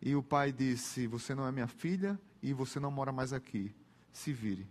E 0.00 0.14
o 0.14 0.22
pai 0.22 0.52
disse: 0.52 1.06
Você 1.06 1.34
não 1.34 1.46
é 1.46 1.52
minha 1.52 1.66
filha 1.66 2.18
e 2.42 2.52
você 2.52 2.78
não 2.78 2.90
mora 2.90 3.12
mais 3.12 3.32
aqui. 3.32 3.74
Se 4.12 4.32
vire. 4.32 4.66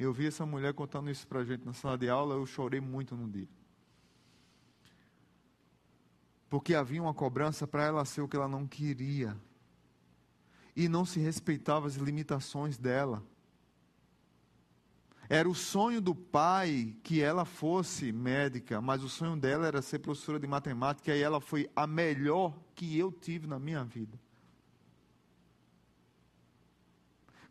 Eu 0.00 0.14
vi 0.14 0.28
essa 0.28 0.46
mulher 0.46 0.72
contando 0.72 1.10
isso 1.10 1.28
para 1.28 1.40
a 1.40 1.44
gente 1.44 1.62
na 1.62 1.74
sala 1.74 1.98
de 1.98 2.08
aula, 2.08 2.34
eu 2.34 2.46
chorei 2.46 2.80
muito 2.80 3.14
no 3.14 3.28
dia. 3.28 3.46
Porque 6.48 6.74
havia 6.74 7.02
uma 7.02 7.12
cobrança 7.12 7.66
para 7.66 7.84
ela 7.84 8.02
ser 8.06 8.22
o 8.22 8.26
que 8.26 8.34
ela 8.34 8.48
não 8.48 8.66
queria. 8.66 9.36
E 10.74 10.88
não 10.88 11.04
se 11.04 11.20
respeitava 11.20 11.86
as 11.86 11.96
limitações 11.96 12.78
dela. 12.78 13.22
Era 15.28 15.46
o 15.46 15.54
sonho 15.54 16.00
do 16.00 16.14
pai 16.14 16.96
que 17.02 17.20
ela 17.20 17.44
fosse 17.44 18.10
médica, 18.10 18.80
mas 18.80 19.04
o 19.04 19.08
sonho 19.08 19.36
dela 19.36 19.66
era 19.66 19.82
ser 19.82 19.98
professora 19.98 20.40
de 20.40 20.46
matemática 20.46 21.14
e 21.14 21.20
ela 21.20 21.42
foi 21.42 21.70
a 21.76 21.86
melhor 21.86 22.58
que 22.74 22.98
eu 22.98 23.12
tive 23.12 23.46
na 23.46 23.58
minha 23.58 23.84
vida. 23.84 24.18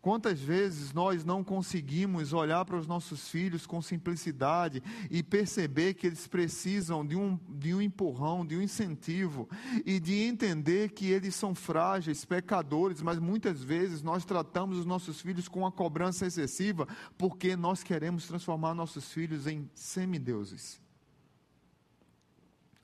Quantas 0.02 0.40
vezes 0.40 0.94
nós 0.94 1.26
não 1.26 1.44
conseguimos 1.44 2.32
olhar 2.32 2.64
para 2.64 2.78
os 2.78 2.88
nossos 2.88 3.28
filhos 3.28 3.66
com 3.66 3.82
simplicidade 3.82 4.82
e 5.12 5.22
perceber 5.22 5.94
que 5.94 6.08
eles 6.08 6.26
precisam 6.26 7.06
de 7.06 7.18
um, 7.18 7.38
de 7.50 7.74
um 7.74 7.82
empurrão, 7.82 8.46
de 8.46 8.56
um 8.56 8.62
incentivo 8.62 9.50
e 9.86 10.00
de 10.00 10.22
entender 10.22 10.92
que 10.92 11.08
eles 11.08 11.36
são 11.36 11.54
frágeis, 11.54 12.24
pecadores, 12.24 13.02
mas 13.02 13.20
muitas 13.20 13.62
vezes 13.62 14.02
nós 14.02 14.24
tratamos 14.24 14.78
os 14.78 14.86
nossos 14.86 15.20
filhos 15.20 15.50
com 15.50 15.60
uma 15.60 15.72
cobrança 15.72 16.26
excessiva 16.26 16.88
porque 17.18 17.58
nós 17.58 17.84
queremos 17.84 18.26
transformar 18.26 18.74
nossos 18.74 19.12
filhos 19.12 19.48
em 19.48 19.70
semideuses. 19.74 20.80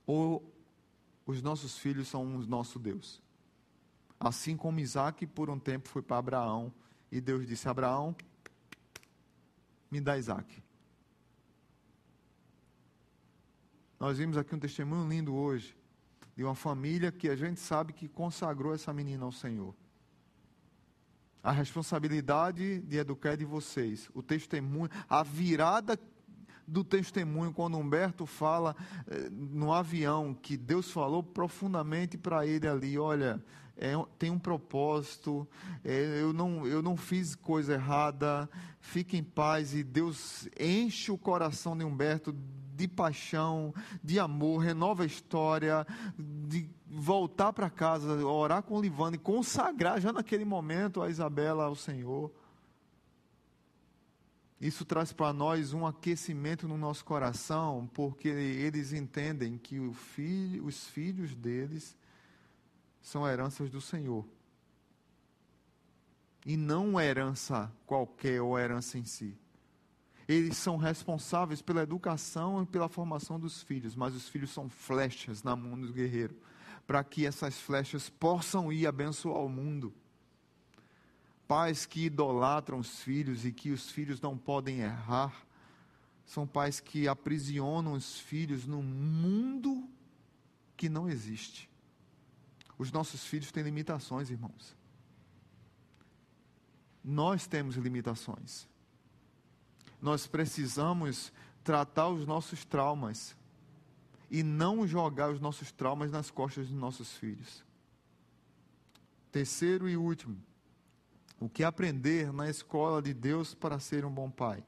Ou 0.05 0.53
os 1.25 1.41
nossos 1.41 1.77
filhos 1.77 2.09
são 2.09 2.35
o 2.35 2.45
nosso 2.45 2.77
Deus. 2.77 3.23
Assim 4.19 4.57
como 4.57 4.81
Isaac 4.81 5.25
por 5.27 5.49
um 5.49 5.57
tempo 5.57 5.87
foi 5.87 6.01
para 6.01 6.17
Abraão 6.17 6.73
e 7.15 7.21
Deus 7.21 7.47
disse: 7.47 7.69
Abraão, 7.69 8.13
me 9.89 10.01
dá 10.01 10.17
Isaac. 10.17 10.61
Nós 13.97 14.17
vimos 14.17 14.37
aqui 14.37 14.53
um 14.53 14.59
testemunho 14.59 15.07
lindo 15.07 15.33
hoje 15.33 15.77
de 16.35 16.43
uma 16.43 16.55
família 16.55 17.13
que 17.13 17.29
a 17.29 17.35
gente 17.35 17.61
sabe 17.61 17.93
que 17.93 18.09
consagrou 18.09 18.73
essa 18.75 18.91
menina 18.91 19.23
ao 19.23 19.31
Senhor. 19.31 19.73
A 21.41 21.53
responsabilidade 21.53 22.81
de 22.81 22.97
educar 22.97 23.29
é 23.29 23.37
de 23.37 23.45
vocês. 23.45 24.09
O 24.13 24.21
testemunho, 24.21 24.89
a 25.07 25.23
virada 25.23 25.97
do 26.67 26.83
testemunho, 26.83 27.53
quando 27.53 27.77
Humberto 27.77 28.25
fala 28.25 28.75
eh, 29.07 29.29
no 29.31 29.71
avião 29.71 30.33
que 30.33 30.57
Deus 30.57 30.91
falou 30.91 31.23
profundamente 31.23 32.17
para 32.17 32.45
ele 32.45 32.67
ali: 32.67 32.97
olha, 32.99 33.41
é, 33.77 33.93
tem 34.17 34.29
um 34.29 34.39
propósito, 34.39 35.47
é, 35.83 36.21
eu, 36.21 36.31
não, 36.31 36.65
eu 36.65 36.81
não 36.81 36.95
fiz 36.95 37.35
coisa 37.35 37.73
errada, 37.73 38.49
fique 38.79 39.17
em 39.17 39.23
paz. 39.23 39.73
E 39.73 39.83
Deus 39.83 40.47
enche 40.59 41.11
o 41.11 41.17
coração 41.17 41.77
de 41.77 41.83
Humberto 41.83 42.33
de 42.75 42.87
paixão, 42.87 43.73
de 44.03 44.19
amor, 44.19 44.59
renova 44.59 45.03
a 45.03 45.05
história, 45.05 45.87
de 46.17 46.69
voltar 46.85 47.53
para 47.53 47.69
casa, 47.69 48.25
orar 48.25 48.63
com 48.63 48.77
o 48.77 48.81
Livano 48.81 49.15
e 49.15 49.19
consagrar 49.19 49.99
já 49.99 50.11
naquele 50.11 50.43
momento 50.43 51.01
a 51.01 51.09
Isabela 51.09 51.65
ao 51.65 51.75
Senhor. 51.75 52.31
Isso 54.59 54.85
traz 54.85 55.11
para 55.11 55.31
nós 55.31 55.73
um 55.73 55.85
aquecimento 55.85 56.67
no 56.67 56.77
nosso 56.77 57.03
coração, 57.03 57.89
porque 57.93 58.27
eles 58.27 58.93
entendem 58.93 59.57
que 59.57 59.79
filho, 59.93 60.65
os 60.65 60.87
filhos 60.87 61.35
deles 61.35 61.95
são 63.05 63.27
heranças 63.27 63.69
do 63.69 63.79
Senhor. 63.79 64.25
E 66.43 66.57
não 66.57 66.99
herança 66.99 67.71
qualquer 67.85 68.41
ou 68.41 68.57
herança 68.57 68.97
em 68.97 69.05
si. 69.05 69.37
Eles 70.27 70.57
são 70.57 70.75
responsáveis 70.75 71.61
pela 71.61 71.83
educação 71.83 72.63
e 72.63 72.65
pela 72.65 72.89
formação 72.89 73.39
dos 73.39 73.61
filhos, 73.61 73.95
mas 73.95 74.15
os 74.15 74.27
filhos 74.27 74.49
são 74.49 74.67
flechas 74.67 75.43
na 75.43 75.55
mão 75.55 75.79
do 75.79 75.93
guerreiro, 75.93 76.35
para 76.87 77.03
que 77.03 77.27
essas 77.27 77.59
flechas 77.59 78.09
possam 78.09 78.73
ir 78.73 78.87
abençoar 78.87 79.45
o 79.45 79.49
mundo. 79.49 79.93
Pais 81.47 81.85
que 81.85 82.05
idolatram 82.05 82.79
os 82.79 83.03
filhos 83.03 83.45
e 83.45 83.51
que 83.51 83.69
os 83.69 83.91
filhos 83.91 84.19
não 84.19 84.35
podem 84.35 84.79
errar, 84.79 85.45
são 86.25 86.47
pais 86.47 86.79
que 86.79 87.07
aprisionam 87.07 87.93
os 87.93 88.19
filhos 88.19 88.65
num 88.65 88.81
mundo 88.81 89.87
que 90.75 90.89
não 90.89 91.07
existe. 91.07 91.69
Os 92.77 92.91
nossos 92.91 93.25
filhos 93.25 93.51
têm 93.51 93.63
limitações, 93.63 94.29
irmãos. 94.29 94.75
Nós 97.03 97.47
temos 97.47 97.75
limitações. 97.75 98.67
Nós 100.01 100.27
precisamos 100.27 101.31
tratar 101.63 102.09
os 102.09 102.25
nossos 102.27 102.65
traumas 102.65 103.35
e 104.29 104.43
não 104.43 104.87
jogar 104.87 105.31
os 105.31 105.39
nossos 105.39 105.71
traumas 105.71 106.11
nas 106.11 106.29
costas 106.29 106.67
dos 106.67 106.77
nossos 106.77 107.13
filhos. 107.13 107.63
Terceiro 109.31 109.87
e 109.89 109.97
último, 109.97 110.37
o 111.39 111.49
que 111.49 111.63
aprender 111.63 112.31
na 112.31 112.49
escola 112.49 113.01
de 113.01 113.13
Deus 113.13 113.53
para 113.53 113.79
ser 113.79 114.05
um 114.05 114.11
bom 114.11 114.29
pai? 114.29 114.63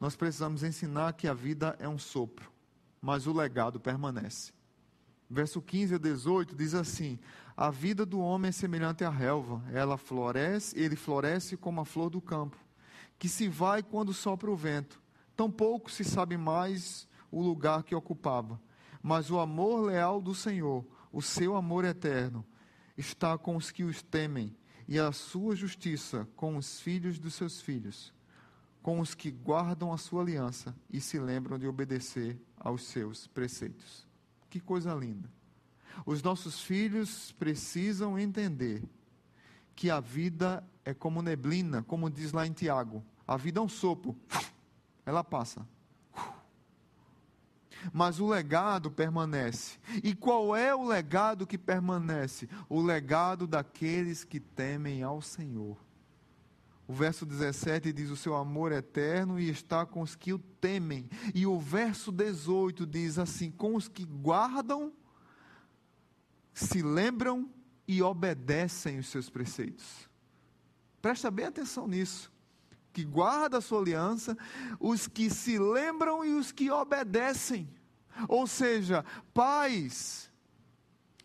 Nós 0.00 0.16
precisamos 0.16 0.62
ensinar 0.62 1.12
que 1.14 1.28
a 1.28 1.34
vida 1.34 1.76
é 1.78 1.88
um 1.88 1.98
sopro, 1.98 2.50
mas 3.00 3.26
o 3.26 3.32
legado 3.32 3.78
permanece. 3.80 4.52
Verso 5.28 5.60
15 5.60 5.94
a 5.94 5.98
18 5.98 6.54
diz 6.54 6.74
assim: 6.74 7.18
A 7.56 7.70
vida 7.70 8.04
do 8.04 8.20
homem 8.20 8.50
é 8.50 8.52
semelhante 8.52 9.04
à 9.04 9.10
relva, 9.10 9.62
ela 9.72 9.96
floresce, 9.96 10.78
ele 10.78 10.96
floresce 10.96 11.56
como 11.56 11.80
a 11.80 11.84
flor 11.84 12.10
do 12.10 12.20
campo 12.20 12.64
que 13.18 13.28
se 13.28 13.48
vai 13.48 13.82
quando 13.82 14.12
sopra 14.12 14.50
o 14.50 14.56
vento. 14.56 15.00
Tampouco 15.36 15.90
se 15.90 16.04
sabe 16.04 16.36
mais 16.36 17.08
o 17.30 17.42
lugar 17.42 17.82
que 17.82 17.94
ocupava. 17.94 18.60
Mas 19.02 19.30
o 19.30 19.38
amor 19.38 19.86
leal 19.86 20.20
do 20.20 20.34
Senhor, 20.34 20.84
o 21.12 21.20
seu 21.20 21.56
amor 21.56 21.84
eterno, 21.84 22.44
está 22.96 23.36
com 23.36 23.56
os 23.56 23.70
que 23.70 23.84
os 23.84 24.02
temem, 24.02 24.56
e 24.86 24.98
a 24.98 25.10
sua 25.12 25.56
justiça 25.56 26.28
com 26.36 26.56
os 26.56 26.80
filhos 26.80 27.18
dos 27.18 27.34
seus 27.34 27.60
filhos, 27.60 28.12
com 28.82 29.00
os 29.00 29.14
que 29.14 29.30
guardam 29.30 29.90
a 29.90 29.96
sua 29.96 30.20
aliança 30.20 30.76
e 30.90 31.00
se 31.00 31.18
lembram 31.18 31.58
de 31.58 31.66
obedecer 31.66 32.38
aos 32.58 32.82
seus 32.84 33.26
preceitos. 33.26 34.06
Que 34.54 34.60
coisa 34.60 34.94
linda! 34.94 35.28
Os 36.06 36.22
nossos 36.22 36.60
filhos 36.60 37.32
precisam 37.32 38.16
entender 38.16 38.84
que 39.74 39.90
a 39.90 39.98
vida 39.98 40.64
é 40.84 40.94
como 40.94 41.20
neblina, 41.20 41.82
como 41.82 42.08
diz 42.08 42.30
lá 42.30 42.46
em 42.46 42.52
Tiago. 42.52 43.04
A 43.26 43.36
vida 43.36 43.58
é 43.58 43.62
um 43.64 43.68
sopro, 43.68 44.16
ela 45.04 45.24
passa. 45.24 45.66
Mas 47.92 48.20
o 48.20 48.28
legado 48.28 48.92
permanece. 48.92 49.76
E 50.04 50.14
qual 50.14 50.54
é 50.54 50.72
o 50.72 50.86
legado 50.86 51.48
que 51.48 51.58
permanece? 51.58 52.48
O 52.68 52.80
legado 52.80 53.48
daqueles 53.48 54.22
que 54.22 54.38
temem 54.38 55.02
ao 55.02 55.20
Senhor. 55.20 55.76
O 56.86 56.92
verso 56.92 57.24
17 57.24 57.92
diz: 57.92 58.10
O 58.10 58.16
seu 58.16 58.34
amor 58.34 58.72
é 58.72 58.76
eterno 58.76 59.40
e 59.40 59.48
está 59.48 59.86
com 59.86 60.02
os 60.02 60.14
que 60.14 60.32
o 60.32 60.38
temem. 60.38 61.08
E 61.34 61.46
o 61.46 61.58
verso 61.58 62.12
18 62.12 62.86
diz 62.86 63.18
assim: 63.18 63.50
Com 63.50 63.74
os 63.74 63.88
que 63.88 64.04
guardam, 64.04 64.92
se 66.52 66.82
lembram 66.82 67.50
e 67.88 68.02
obedecem 68.02 68.98
os 68.98 69.08
seus 69.08 69.30
preceitos. 69.30 70.08
Presta 71.00 71.30
bem 71.30 71.46
atenção 71.46 71.86
nisso. 71.86 72.32
Que 72.92 73.04
guarda 73.04 73.58
a 73.58 73.60
sua 73.60 73.80
aliança, 73.80 74.36
os 74.78 75.08
que 75.08 75.28
se 75.28 75.58
lembram 75.58 76.24
e 76.24 76.34
os 76.34 76.52
que 76.52 76.70
obedecem. 76.70 77.68
Ou 78.28 78.46
seja, 78.46 79.04
pais, 79.32 80.30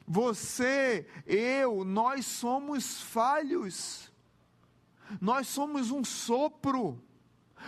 você, 0.08 1.06
eu, 1.28 1.84
nós 1.84 2.26
somos 2.26 3.02
falhos. 3.02 4.09
Nós 5.19 5.48
somos 5.48 5.91
um 5.91 6.04
sopro. 6.04 7.02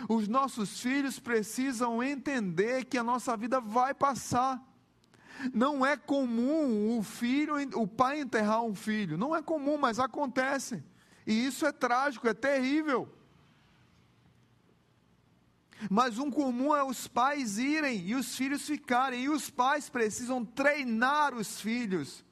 Os 0.08 0.28
nossos 0.28 0.80
filhos 0.80 1.18
precisam 1.18 2.02
entender 2.02 2.84
que 2.84 2.96
a 2.96 3.02
nossa 3.02 3.36
vida 3.36 3.60
vai 3.60 3.92
passar. 3.92 4.62
Não 5.52 5.84
é 5.84 5.96
comum 5.96 6.98
o 6.98 7.02
filho, 7.02 7.54
o 7.78 7.86
pai 7.86 8.20
enterrar 8.20 8.62
um 8.62 8.74
filho. 8.74 9.18
Não 9.18 9.34
é 9.34 9.42
comum, 9.42 9.76
mas 9.76 9.98
acontece. 9.98 10.82
E 11.26 11.46
isso 11.46 11.66
é 11.66 11.72
trágico, 11.72 12.28
é 12.28 12.34
terrível. 12.34 13.08
Mas 15.90 16.18
um 16.18 16.30
comum 16.30 16.74
é 16.74 16.82
os 16.82 17.08
pais 17.08 17.58
irem 17.58 18.06
e 18.06 18.14
os 18.14 18.36
filhos 18.36 18.66
ficarem. 18.66 19.24
E 19.24 19.28
os 19.28 19.50
pais 19.50 19.88
precisam 19.88 20.44
treinar 20.44 21.34
os 21.34 21.60
filhos. 21.60 22.24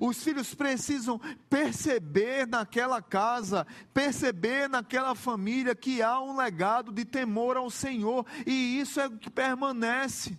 Os 0.00 0.22
filhos 0.22 0.54
precisam 0.54 1.20
perceber 1.48 2.46
naquela 2.46 3.00
casa, 3.00 3.66
perceber 3.92 4.68
naquela 4.68 5.14
família 5.14 5.74
que 5.74 6.02
há 6.02 6.20
um 6.20 6.36
legado 6.36 6.92
de 6.92 7.04
temor 7.04 7.56
ao 7.56 7.70
Senhor, 7.70 8.26
e 8.46 8.80
isso 8.80 9.00
é 9.00 9.06
o 9.06 9.18
que 9.18 9.30
permanece 9.30 10.38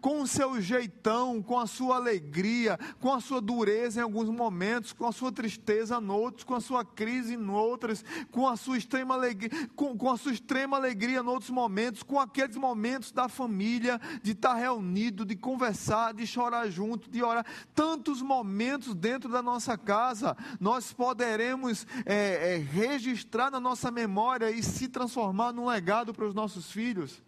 com 0.00 0.20
o 0.20 0.26
seu 0.26 0.60
jeitão, 0.60 1.42
com 1.42 1.58
a 1.58 1.66
sua 1.66 1.96
alegria, 1.96 2.78
com 3.00 3.12
a 3.12 3.20
sua 3.20 3.40
dureza 3.40 4.00
em 4.00 4.02
alguns 4.02 4.28
momentos, 4.28 4.92
com 4.92 5.06
a 5.06 5.12
sua 5.12 5.32
tristeza 5.32 5.98
em 6.00 6.10
outros, 6.10 6.44
com 6.44 6.54
a 6.54 6.60
sua 6.60 6.84
crise 6.84 7.34
em 7.34 7.50
outros, 7.50 8.04
com 8.30 8.48
a 8.48 8.56
sua 8.56 8.78
extrema 8.78 9.14
alegria, 9.14 9.68
com, 9.74 9.96
com 9.96 10.10
a 10.10 10.16
sua 10.16 10.32
extrema 10.32 10.76
alegria 10.76 11.18
em 11.18 11.26
outros 11.26 11.50
momentos, 11.50 12.02
com 12.02 12.18
aqueles 12.18 12.56
momentos 12.56 13.12
da 13.12 13.28
família, 13.28 14.00
de 14.22 14.32
estar 14.32 14.54
reunido, 14.54 15.24
de 15.24 15.36
conversar, 15.36 16.14
de 16.14 16.26
chorar 16.26 16.68
junto, 16.68 17.10
de 17.10 17.22
orar. 17.22 17.44
Tantos 17.74 18.22
momentos 18.22 18.94
dentro 18.94 19.30
da 19.30 19.42
nossa 19.42 19.76
casa, 19.76 20.36
nós 20.60 20.92
poderemos 20.92 21.86
é, 22.04 22.54
é, 22.54 22.56
registrar 22.56 23.50
na 23.50 23.60
nossa 23.60 23.90
memória 23.90 24.50
e 24.50 24.62
se 24.62 24.88
transformar 24.88 25.52
num 25.52 25.66
legado 25.66 26.12
para 26.12 26.26
os 26.26 26.34
nossos 26.34 26.70
filhos. 26.70 27.22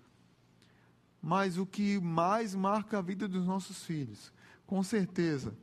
Mas 1.27 1.59
o 1.59 1.67
que 1.67 1.99
mais 1.99 2.55
marca 2.55 2.99
a 2.99 3.03
vida 3.03 3.27
dos 3.27 3.45
nossos 3.45 3.83
filhos, 3.83 4.33
com 4.65 4.81
certeza, 4.85 5.59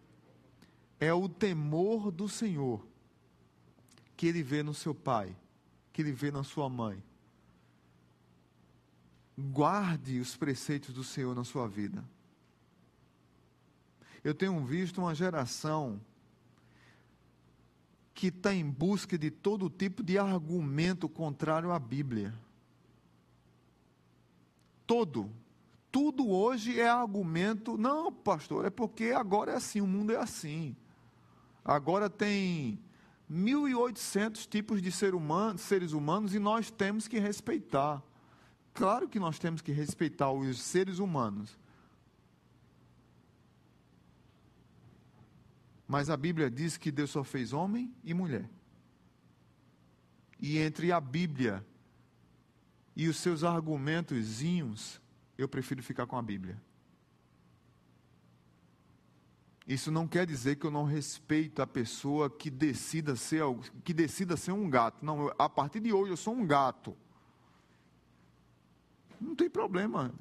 é 0.99 1.13
o 1.13 1.29
temor 1.29 2.11
do 2.11 2.27
Senhor 2.27 2.85
que 4.17 4.27
ele 4.27 4.43
vê 4.43 4.61
no 4.61 4.73
seu 4.73 4.93
pai, 4.93 5.33
que 5.93 6.01
ele 6.01 6.11
vê 6.11 6.31
na 6.31 6.43
sua 6.43 6.67
mãe. 6.67 7.01
Guarde 9.37 10.19
os 10.19 10.35
preceitos 10.35 10.93
do 10.93 11.01
Senhor 11.01 11.33
na 11.33 11.45
sua 11.45 11.65
vida. 11.65 12.03
Eu 14.21 14.33
tenho 14.33 14.65
visto 14.65 14.99
uma 14.99 15.15
geração 15.15 16.01
que 18.13 18.27
está 18.27 18.53
em 18.53 18.69
busca 18.69 19.17
de 19.17 19.31
todo 19.31 19.69
tipo 19.69 20.03
de 20.03 20.17
argumento 20.17 21.07
contrário 21.07 21.71
à 21.71 21.79
Bíblia. 21.79 22.37
Todo 24.85 25.31
tudo 25.93 26.27
hoje 26.27 26.79
é 26.79 26.89
argumento. 26.89 27.77
Não, 27.77 28.11
pastor, 28.11 28.65
é 28.65 28.71
porque 28.71 29.11
agora 29.11 29.51
é 29.51 29.55
assim, 29.55 29.79
o 29.79 29.85
mundo 29.85 30.11
é 30.11 30.15
assim. 30.15 30.75
Agora 31.63 32.09
tem 32.09 32.79
1.800 33.31 34.49
tipos 34.49 34.81
de 34.81 34.91
ser 34.91 35.13
humano, 35.13 35.59
seres 35.59 35.91
humanos 35.91 36.33
e 36.33 36.39
nós 36.39 36.71
temos 36.71 37.07
que 37.07 37.19
respeitar. 37.19 38.01
Claro 38.73 39.07
que 39.07 39.19
nós 39.19 39.37
temos 39.37 39.61
que 39.61 39.71
respeitar 39.71 40.31
os 40.31 40.59
seres 40.59 40.97
humanos. 40.97 41.55
Mas 45.87 46.09
a 46.09 46.17
Bíblia 46.17 46.49
diz 46.49 46.75
que 46.75 46.91
Deus 46.91 47.11
só 47.11 47.23
fez 47.23 47.53
homem 47.53 47.93
e 48.03 48.15
mulher. 48.15 48.49
E 50.39 50.57
entre 50.57 50.91
a 50.91 50.99
Bíblia 50.99 51.63
e 52.95 53.07
os 53.07 53.17
seus 53.17 53.43
argumentozinhos, 53.43 55.02
eu 55.43 55.49
prefiro 55.49 55.83
ficar 55.83 56.05
com 56.05 56.17
a 56.17 56.21
Bíblia. 56.21 56.61
Isso 59.65 59.91
não 59.91 60.07
quer 60.07 60.25
dizer 60.25 60.57
que 60.57 60.65
eu 60.65 60.71
não 60.71 60.83
respeito 60.83 61.61
a 61.61 61.67
pessoa 61.67 62.29
que 62.29 62.49
decida 62.49 63.15
ser, 63.15 63.43
que 63.83 63.93
decida 63.93 64.35
ser 64.35 64.51
um 64.51 64.69
gato. 64.69 65.05
Não, 65.05 65.33
a 65.39 65.47
partir 65.47 65.79
de 65.79 65.93
hoje 65.93 66.11
eu 66.11 66.17
sou 66.17 66.33
um 66.33 66.45
gato. 66.45 66.97
Não 69.19 69.33
tem 69.35 69.49
problema. 69.49 70.13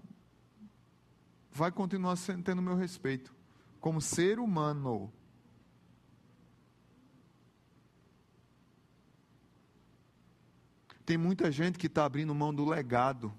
Vai 1.51 1.73
continuar 1.73 2.17
tendo 2.45 2.63
meu 2.63 2.77
respeito. 2.77 3.35
Como 3.81 4.01
ser 4.01 4.39
humano. 4.39 5.13
Tem 11.05 11.19
muita 11.19 11.51
gente 11.51 11.79
que 11.79 11.89
está 11.89 12.05
abrindo 12.05 12.33
mão 12.33 12.55
do 12.55 12.65
legado. 12.65 13.35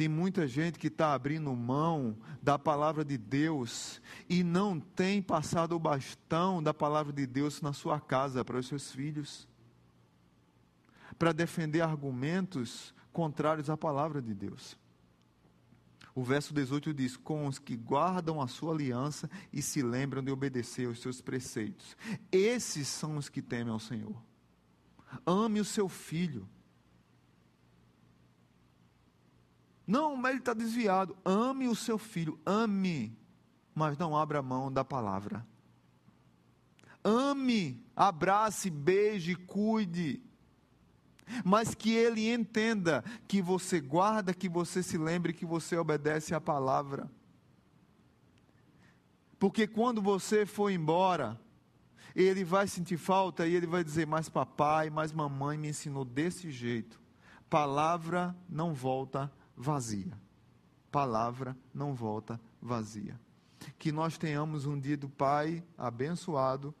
Tem 0.00 0.08
muita 0.08 0.48
gente 0.48 0.78
que 0.78 0.86
está 0.86 1.12
abrindo 1.12 1.54
mão 1.54 2.16
da 2.40 2.58
palavra 2.58 3.04
de 3.04 3.18
Deus 3.18 4.00
e 4.30 4.42
não 4.42 4.80
tem 4.80 5.20
passado 5.20 5.76
o 5.76 5.78
bastão 5.78 6.62
da 6.62 6.72
palavra 6.72 7.12
de 7.12 7.26
Deus 7.26 7.60
na 7.60 7.74
sua 7.74 8.00
casa 8.00 8.42
para 8.42 8.56
os 8.56 8.66
seus 8.66 8.92
filhos, 8.92 9.46
para 11.18 11.32
defender 11.32 11.82
argumentos 11.82 12.94
contrários 13.12 13.68
à 13.68 13.76
palavra 13.76 14.22
de 14.22 14.32
Deus. 14.32 14.74
O 16.14 16.24
verso 16.24 16.54
18 16.54 16.94
diz: 16.94 17.18
Com 17.18 17.46
os 17.46 17.58
que 17.58 17.76
guardam 17.76 18.40
a 18.40 18.48
sua 18.48 18.72
aliança 18.72 19.28
e 19.52 19.60
se 19.60 19.82
lembram 19.82 20.24
de 20.24 20.32
obedecer 20.32 20.86
aos 20.88 21.02
seus 21.02 21.20
preceitos. 21.20 21.94
Esses 22.32 22.88
são 22.88 23.18
os 23.18 23.28
que 23.28 23.42
temem 23.42 23.70
ao 23.70 23.78
Senhor. 23.78 24.16
Ame 25.26 25.60
o 25.60 25.64
seu 25.64 25.90
filho 25.90 26.48
Não, 29.90 30.16
mas 30.16 30.30
ele 30.30 30.38
está 30.38 30.54
desviado. 30.54 31.16
Ame 31.24 31.66
o 31.66 31.74
seu 31.74 31.98
filho, 31.98 32.38
ame, 32.46 33.18
mas 33.74 33.98
não 33.98 34.16
abra 34.16 34.40
mão 34.40 34.72
da 34.72 34.84
palavra. 34.84 35.44
Ame, 37.02 37.84
abrace, 37.96 38.70
beije, 38.70 39.34
cuide. 39.34 40.22
Mas 41.44 41.74
que 41.74 41.90
ele 41.90 42.32
entenda 42.32 43.02
que 43.26 43.42
você 43.42 43.80
guarda, 43.80 44.32
que 44.32 44.48
você 44.48 44.80
se 44.80 44.96
lembre 44.96 45.32
que 45.32 45.44
você 45.44 45.76
obedece 45.76 46.36
à 46.36 46.40
palavra. 46.40 47.10
Porque 49.40 49.66
quando 49.66 50.00
você 50.00 50.46
for 50.46 50.70
embora, 50.70 51.36
ele 52.14 52.44
vai 52.44 52.68
sentir 52.68 52.96
falta 52.96 53.44
e 53.44 53.56
ele 53.56 53.66
vai 53.66 53.82
dizer: 53.82 54.06
Mas 54.06 54.28
papai, 54.28 54.88
mas 54.88 55.10
mamãe 55.10 55.58
me 55.58 55.70
ensinou 55.70 56.04
desse 56.04 56.48
jeito. 56.52 57.00
Palavra 57.48 58.36
não 58.48 58.72
volta 58.72 59.32
vazia. 59.60 60.18
Palavra 60.90 61.56
não 61.72 61.94
volta 61.94 62.40
vazia. 62.60 63.20
Que 63.78 63.92
nós 63.92 64.16
tenhamos 64.16 64.64
um 64.64 64.78
dia 64.78 64.96
do 64.96 65.08
Pai 65.08 65.62
abençoado, 65.76 66.74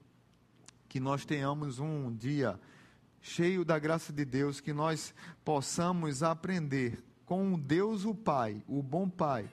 que 0.88 0.98
nós 0.98 1.24
tenhamos 1.24 1.78
um 1.78 2.12
dia 2.12 2.58
cheio 3.20 3.64
da 3.64 3.78
graça 3.78 4.12
de 4.12 4.24
Deus, 4.24 4.60
que 4.60 4.72
nós 4.72 5.14
possamos 5.44 6.22
aprender 6.22 7.04
com 7.26 7.58
Deus 7.58 8.06
o 8.06 8.14
Pai, 8.14 8.64
o 8.66 8.82
bom 8.82 9.08
Pai, 9.08 9.48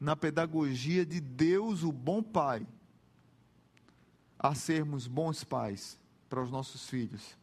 na 0.00 0.16
pedagogia 0.16 1.04
de 1.04 1.20
Deus 1.20 1.82
o 1.82 1.92
bom 1.92 2.22
Pai, 2.22 2.66
a 4.38 4.54
sermos 4.54 5.06
bons 5.06 5.44
pais 5.44 6.00
para 6.28 6.42
os 6.42 6.50
nossos 6.50 6.88
filhos, 6.88 7.36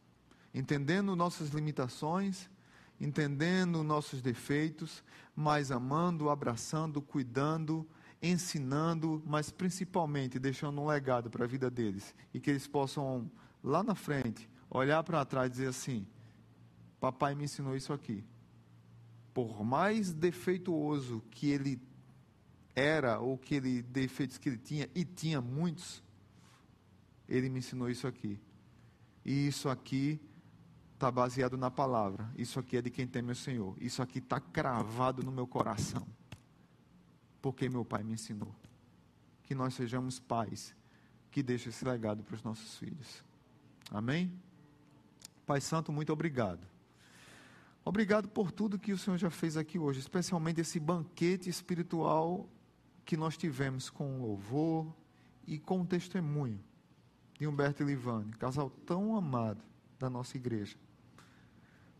entendendo 0.52 1.14
nossas 1.14 1.50
limitações 1.50 2.50
entendendo 3.00 3.82
nossos 3.82 4.20
defeitos, 4.20 5.02
mas 5.34 5.70
amando, 5.70 6.28
abraçando, 6.28 7.00
cuidando, 7.00 7.88
ensinando, 8.22 9.22
mas 9.26 9.50
principalmente 9.50 10.38
deixando 10.38 10.80
um 10.80 10.86
legado 10.86 11.30
para 11.30 11.44
a 11.44 11.48
vida 11.48 11.70
deles 11.70 12.14
e 12.34 12.40
que 12.40 12.50
eles 12.50 12.66
possam 12.66 13.30
lá 13.64 13.82
na 13.82 13.94
frente 13.94 14.48
olhar 14.68 15.02
para 15.02 15.24
trás 15.24 15.48
e 15.48 15.52
dizer 15.52 15.68
assim: 15.68 16.06
Papai 17.00 17.34
me 17.34 17.44
ensinou 17.44 17.74
isso 17.74 17.92
aqui. 17.92 18.22
Por 19.32 19.64
mais 19.64 20.12
defeituoso 20.12 21.22
que 21.30 21.50
ele 21.50 21.80
era 22.74 23.18
ou 23.18 23.38
que 23.38 23.54
ele 23.54 23.82
defeitos 23.82 24.36
que 24.36 24.48
ele 24.48 24.58
tinha 24.58 24.88
e 24.94 25.04
tinha 25.04 25.40
muitos, 25.40 26.02
ele 27.28 27.48
me 27.48 27.60
ensinou 27.60 27.88
isso 27.88 28.06
aqui. 28.06 28.38
E 29.24 29.46
isso 29.46 29.68
aqui 29.68 30.20
está 31.00 31.10
baseado 31.10 31.56
na 31.56 31.70
palavra. 31.70 32.30
Isso 32.36 32.60
aqui 32.60 32.76
é 32.76 32.82
de 32.82 32.90
quem 32.90 33.06
teme 33.06 33.32
o 33.32 33.34
Senhor. 33.34 33.74
Isso 33.80 34.02
aqui 34.02 34.18
está 34.18 34.38
cravado 34.38 35.22
no 35.22 35.32
meu 35.32 35.46
coração. 35.46 36.06
Porque 37.40 37.70
meu 37.70 37.86
pai 37.86 38.02
me 38.02 38.12
ensinou. 38.12 38.54
Que 39.44 39.54
nós 39.54 39.72
sejamos 39.72 40.20
pais 40.20 40.76
que 41.30 41.42
deixem 41.42 41.70
esse 41.70 41.86
legado 41.86 42.22
para 42.22 42.34
os 42.34 42.42
nossos 42.42 42.76
filhos. 42.76 43.24
Amém? 43.90 44.30
Pai 45.46 45.58
Santo, 45.62 45.90
muito 45.90 46.12
obrigado. 46.12 46.60
Obrigado 47.82 48.28
por 48.28 48.52
tudo 48.52 48.78
que 48.78 48.92
o 48.92 48.98
Senhor 48.98 49.16
já 49.16 49.30
fez 49.30 49.56
aqui 49.56 49.78
hoje, 49.78 50.00
especialmente 50.00 50.60
esse 50.60 50.78
banquete 50.78 51.48
espiritual 51.48 52.46
que 53.06 53.16
nós 53.16 53.38
tivemos 53.38 53.88
com 53.88 54.20
louvor 54.20 54.94
e 55.46 55.58
com 55.58 55.80
o 55.80 55.86
testemunho 55.86 56.60
de 57.38 57.46
Humberto 57.46 57.82
e 57.82 57.86
Livane, 57.86 58.32
casal 58.32 58.68
tão 58.68 59.16
amado 59.16 59.64
da 59.98 60.10
nossa 60.10 60.36
igreja. 60.36 60.76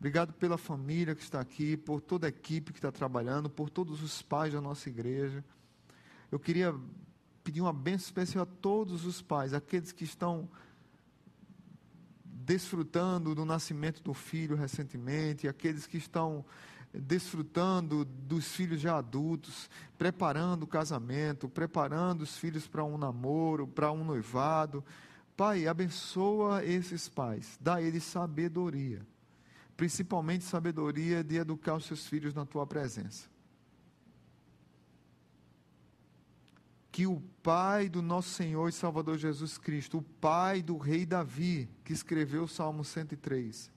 Obrigado 0.00 0.32
pela 0.32 0.56
família 0.56 1.14
que 1.14 1.22
está 1.22 1.40
aqui, 1.40 1.76
por 1.76 2.00
toda 2.00 2.26
a 2.26 2.30
equipe 2.30 2.72
que 2.72 2.78
está 2.78 2.90
trabalhando, 2.90 3.50
por 3.50 3.68
todos 3.68 4.02
os 4.02 4.22
pais 4.22 4.50
da 4.50 4.58
nossa 4.58 4.88
igreja. 4.88 5.44
Eu 6.32 6.40
queria 6.40 6.74
pedir 7.44 7.60
uma 7.60 7.72
bênção 7.72 8.06
especial 8.06 8.44
a 8.44 8.46
todos 8.46 9.04
os 9.04 9.20
pais, 9.20 9.52
aqueles 9.52 9.92
que 9.92 10.04
estão 10.04 10.48
desfrutando 12.24 13.34
do 13.34 13.44
nascimento 13.44 14.02
do 14.02 14.14
filho 14.14 14.56
recentemente, 14.56 15.46
aqueles 15.46 15.86
que 15.86 15.98
estão 15.98 16.46
desfrutando 16.94 18.02
dos 18.02 18.46
filhos 18.46 18.80
já 18.80 18.96
adultos, 18.96 19.68
preparando 19.98 20.62
o 20.62 20.66
casamento, 20.66 21.46
preparando 21.46 22.22
os 22.22 22.38
filhos 22.38 22.66
para 22.66 22.82
um 22.82 22.96
namoro, 22.96 23.68
para 23.68 23.92
um 23.92 24.02
noivado. 24.02 24.82
Pai, 25.36 25.66
abençoa 25.66 26.64
esses 26.64 27.06
pais, 27.06 27.58
dá 27.60 27.82
eles 27.82 28.02
sabedoria 28.02 29.06
principalmente 29.80 30.44
sabedoria 30.44 31.24
de 31.24 31.36
educar 31.36 31.74
os 31.74 31.86
seus 31.86 32.06
filhos 32.06 32.34
na 32.34 32.44
tua 32.44 32.66
presença. 32.66 33.30
Que 36.92 37.06
o 37.06 37.18
Pai 37.42 37.88
do 37.88 38.02
nosso 38.02 38.28
Senhor 38.28 38.68
e 38.68 38.72
Salvador 38.72 39.16
Jesus 39.16 39.56
Cristo, 39.56 39.96
o 39.96 40.02
Pai 40.02 40.60
do 40.60 40.76
Rei 40.76 41.06
Davi, 41.06 41.66
que 41.82 41.94
escreveu 41.94 42.42
o 42.42 42.48
Salmo 42.48 42.84
103, 42.84 43.72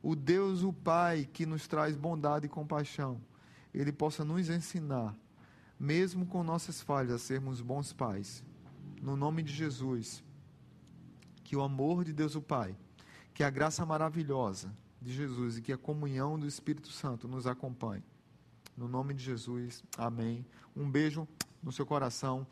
o 0.00 0.14
Deus, 0.14 0.62
o 0.62 0.72
Pai, 0.72 1.28
que 1.32 1.44
nos 1.44 1.66
traz 1.66 1.96
bondade 1.96 2.46
e 2.46 2.48
compaixão, 2.48 3.20
ele 3.74 3.90
possa 3.90 4.24
nos 4.24 4.48
ensinar, 4.48 5.16
mesmo 5.80 6.26
com 6.26 6.44
nossas 6.44 6.80
falhas, 6.80 7.10
a 7.10 7.18
sermos 7.18 7.60
bons 7.60 7.92
pais. 7.92 8.44
No 9.02 9.16
nome 9.16 9.42
de 9.42 9.52
Jesus, 9.52 10.22
que 11.42 11.56
o 11.56 11.62
amor 11.62 12.04
de 12.04 12.12
Deus, 12.12 12.36
o 12.36 12.40
Pai, 12.40 12.76
que 13.34 13.42
a 13.42 13.50
graça 13.50 13.84
maravilhosa, 13.84 14.72
de 15.00 15.12
Jesus 15.12 15.58
e 15.58 15.62
que 15.62 15.72
a 15.72 15.78
comunhão 15.78 16.38
do 16.38 16.46
Espírito 16.46 16.90
Santo 16.90 17.28
nos 17.28 17.46
acompanhe. 17.46 18.02
No 18.76 18.88
nome 18.88 19.14
de 19.14 19.24
Jesus, 19.24 19.82
amém. 19.96 20.44
Um 20.76 20.90
beijo 20.90 21.26
no 21.62 21.72
seu 21.72 21.84
coração. 21.84 22.46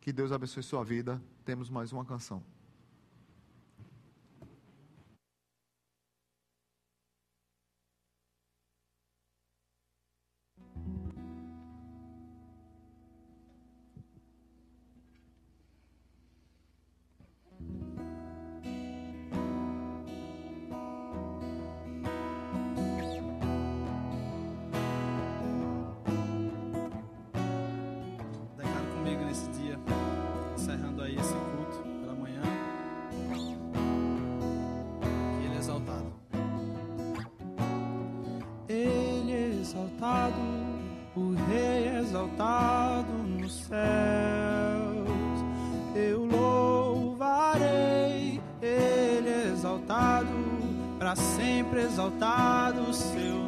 Que 0.00 0.12
Deus 0.12 0.32
abençoe 0.32 0.62
sua 0.62 0.84
vida. 0.84 1.22
Temos 1.44 1.70
mais 1.70 1.92
uma 1.92 2.04
canção. 2.04 2.42
exaltado, 39.68 40.40
o 41.14 41.34
Rei 41.50 41.98
exaltado 41.98 43.12
nos 43.12 43.52
céus. 43.64 43.78
Eu 45.94 46.24
louvarei, 46.24 47.60
Ele 48.62 49.52
exaltado, 49.52 50.28
para 50.98 51.14
sempre 51.16 51.82
exaltado 51.82 52.80
o 52.82 52.94
seu 52.94 53.47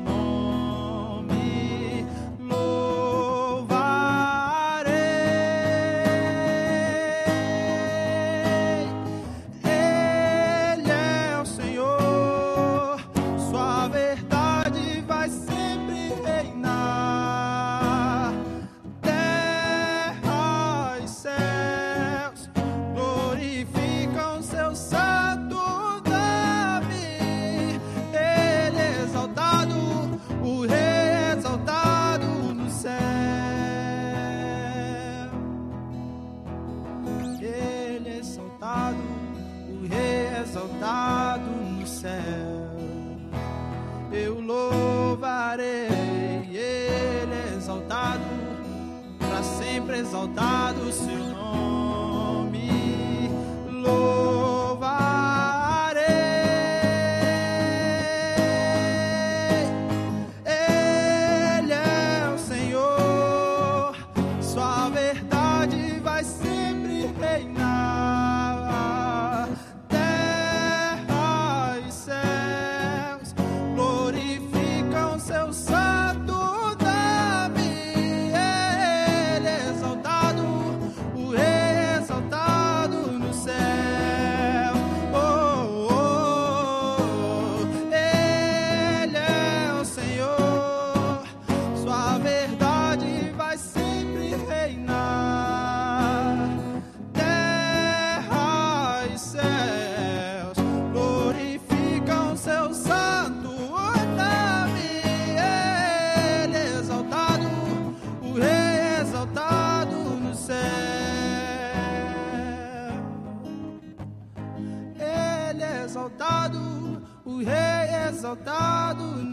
exaltado. 50.11 50.70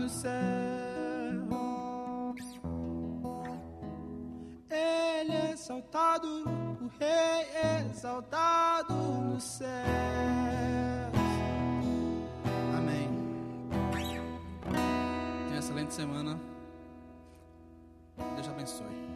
do 0.08 0.10
céu. 0.10 0.32
Ele 4.70 5.34
é 5.34 5.52
exaltado, 5.52 6.28
o 6.82 6.88
Rei 6.98 7.10
é 7.10 7.86
exaltado 7.92 8.94
no 8.94 9.40
céu. 9.40 9.68
Amém. 12.78 13.10
Tenha 14.72 15.50
uma 15.52 15.60
excelente 15.60 15.94
semana. 15.94 16.40
Deus 18.36 18.48
abençoe. 18.48 19.07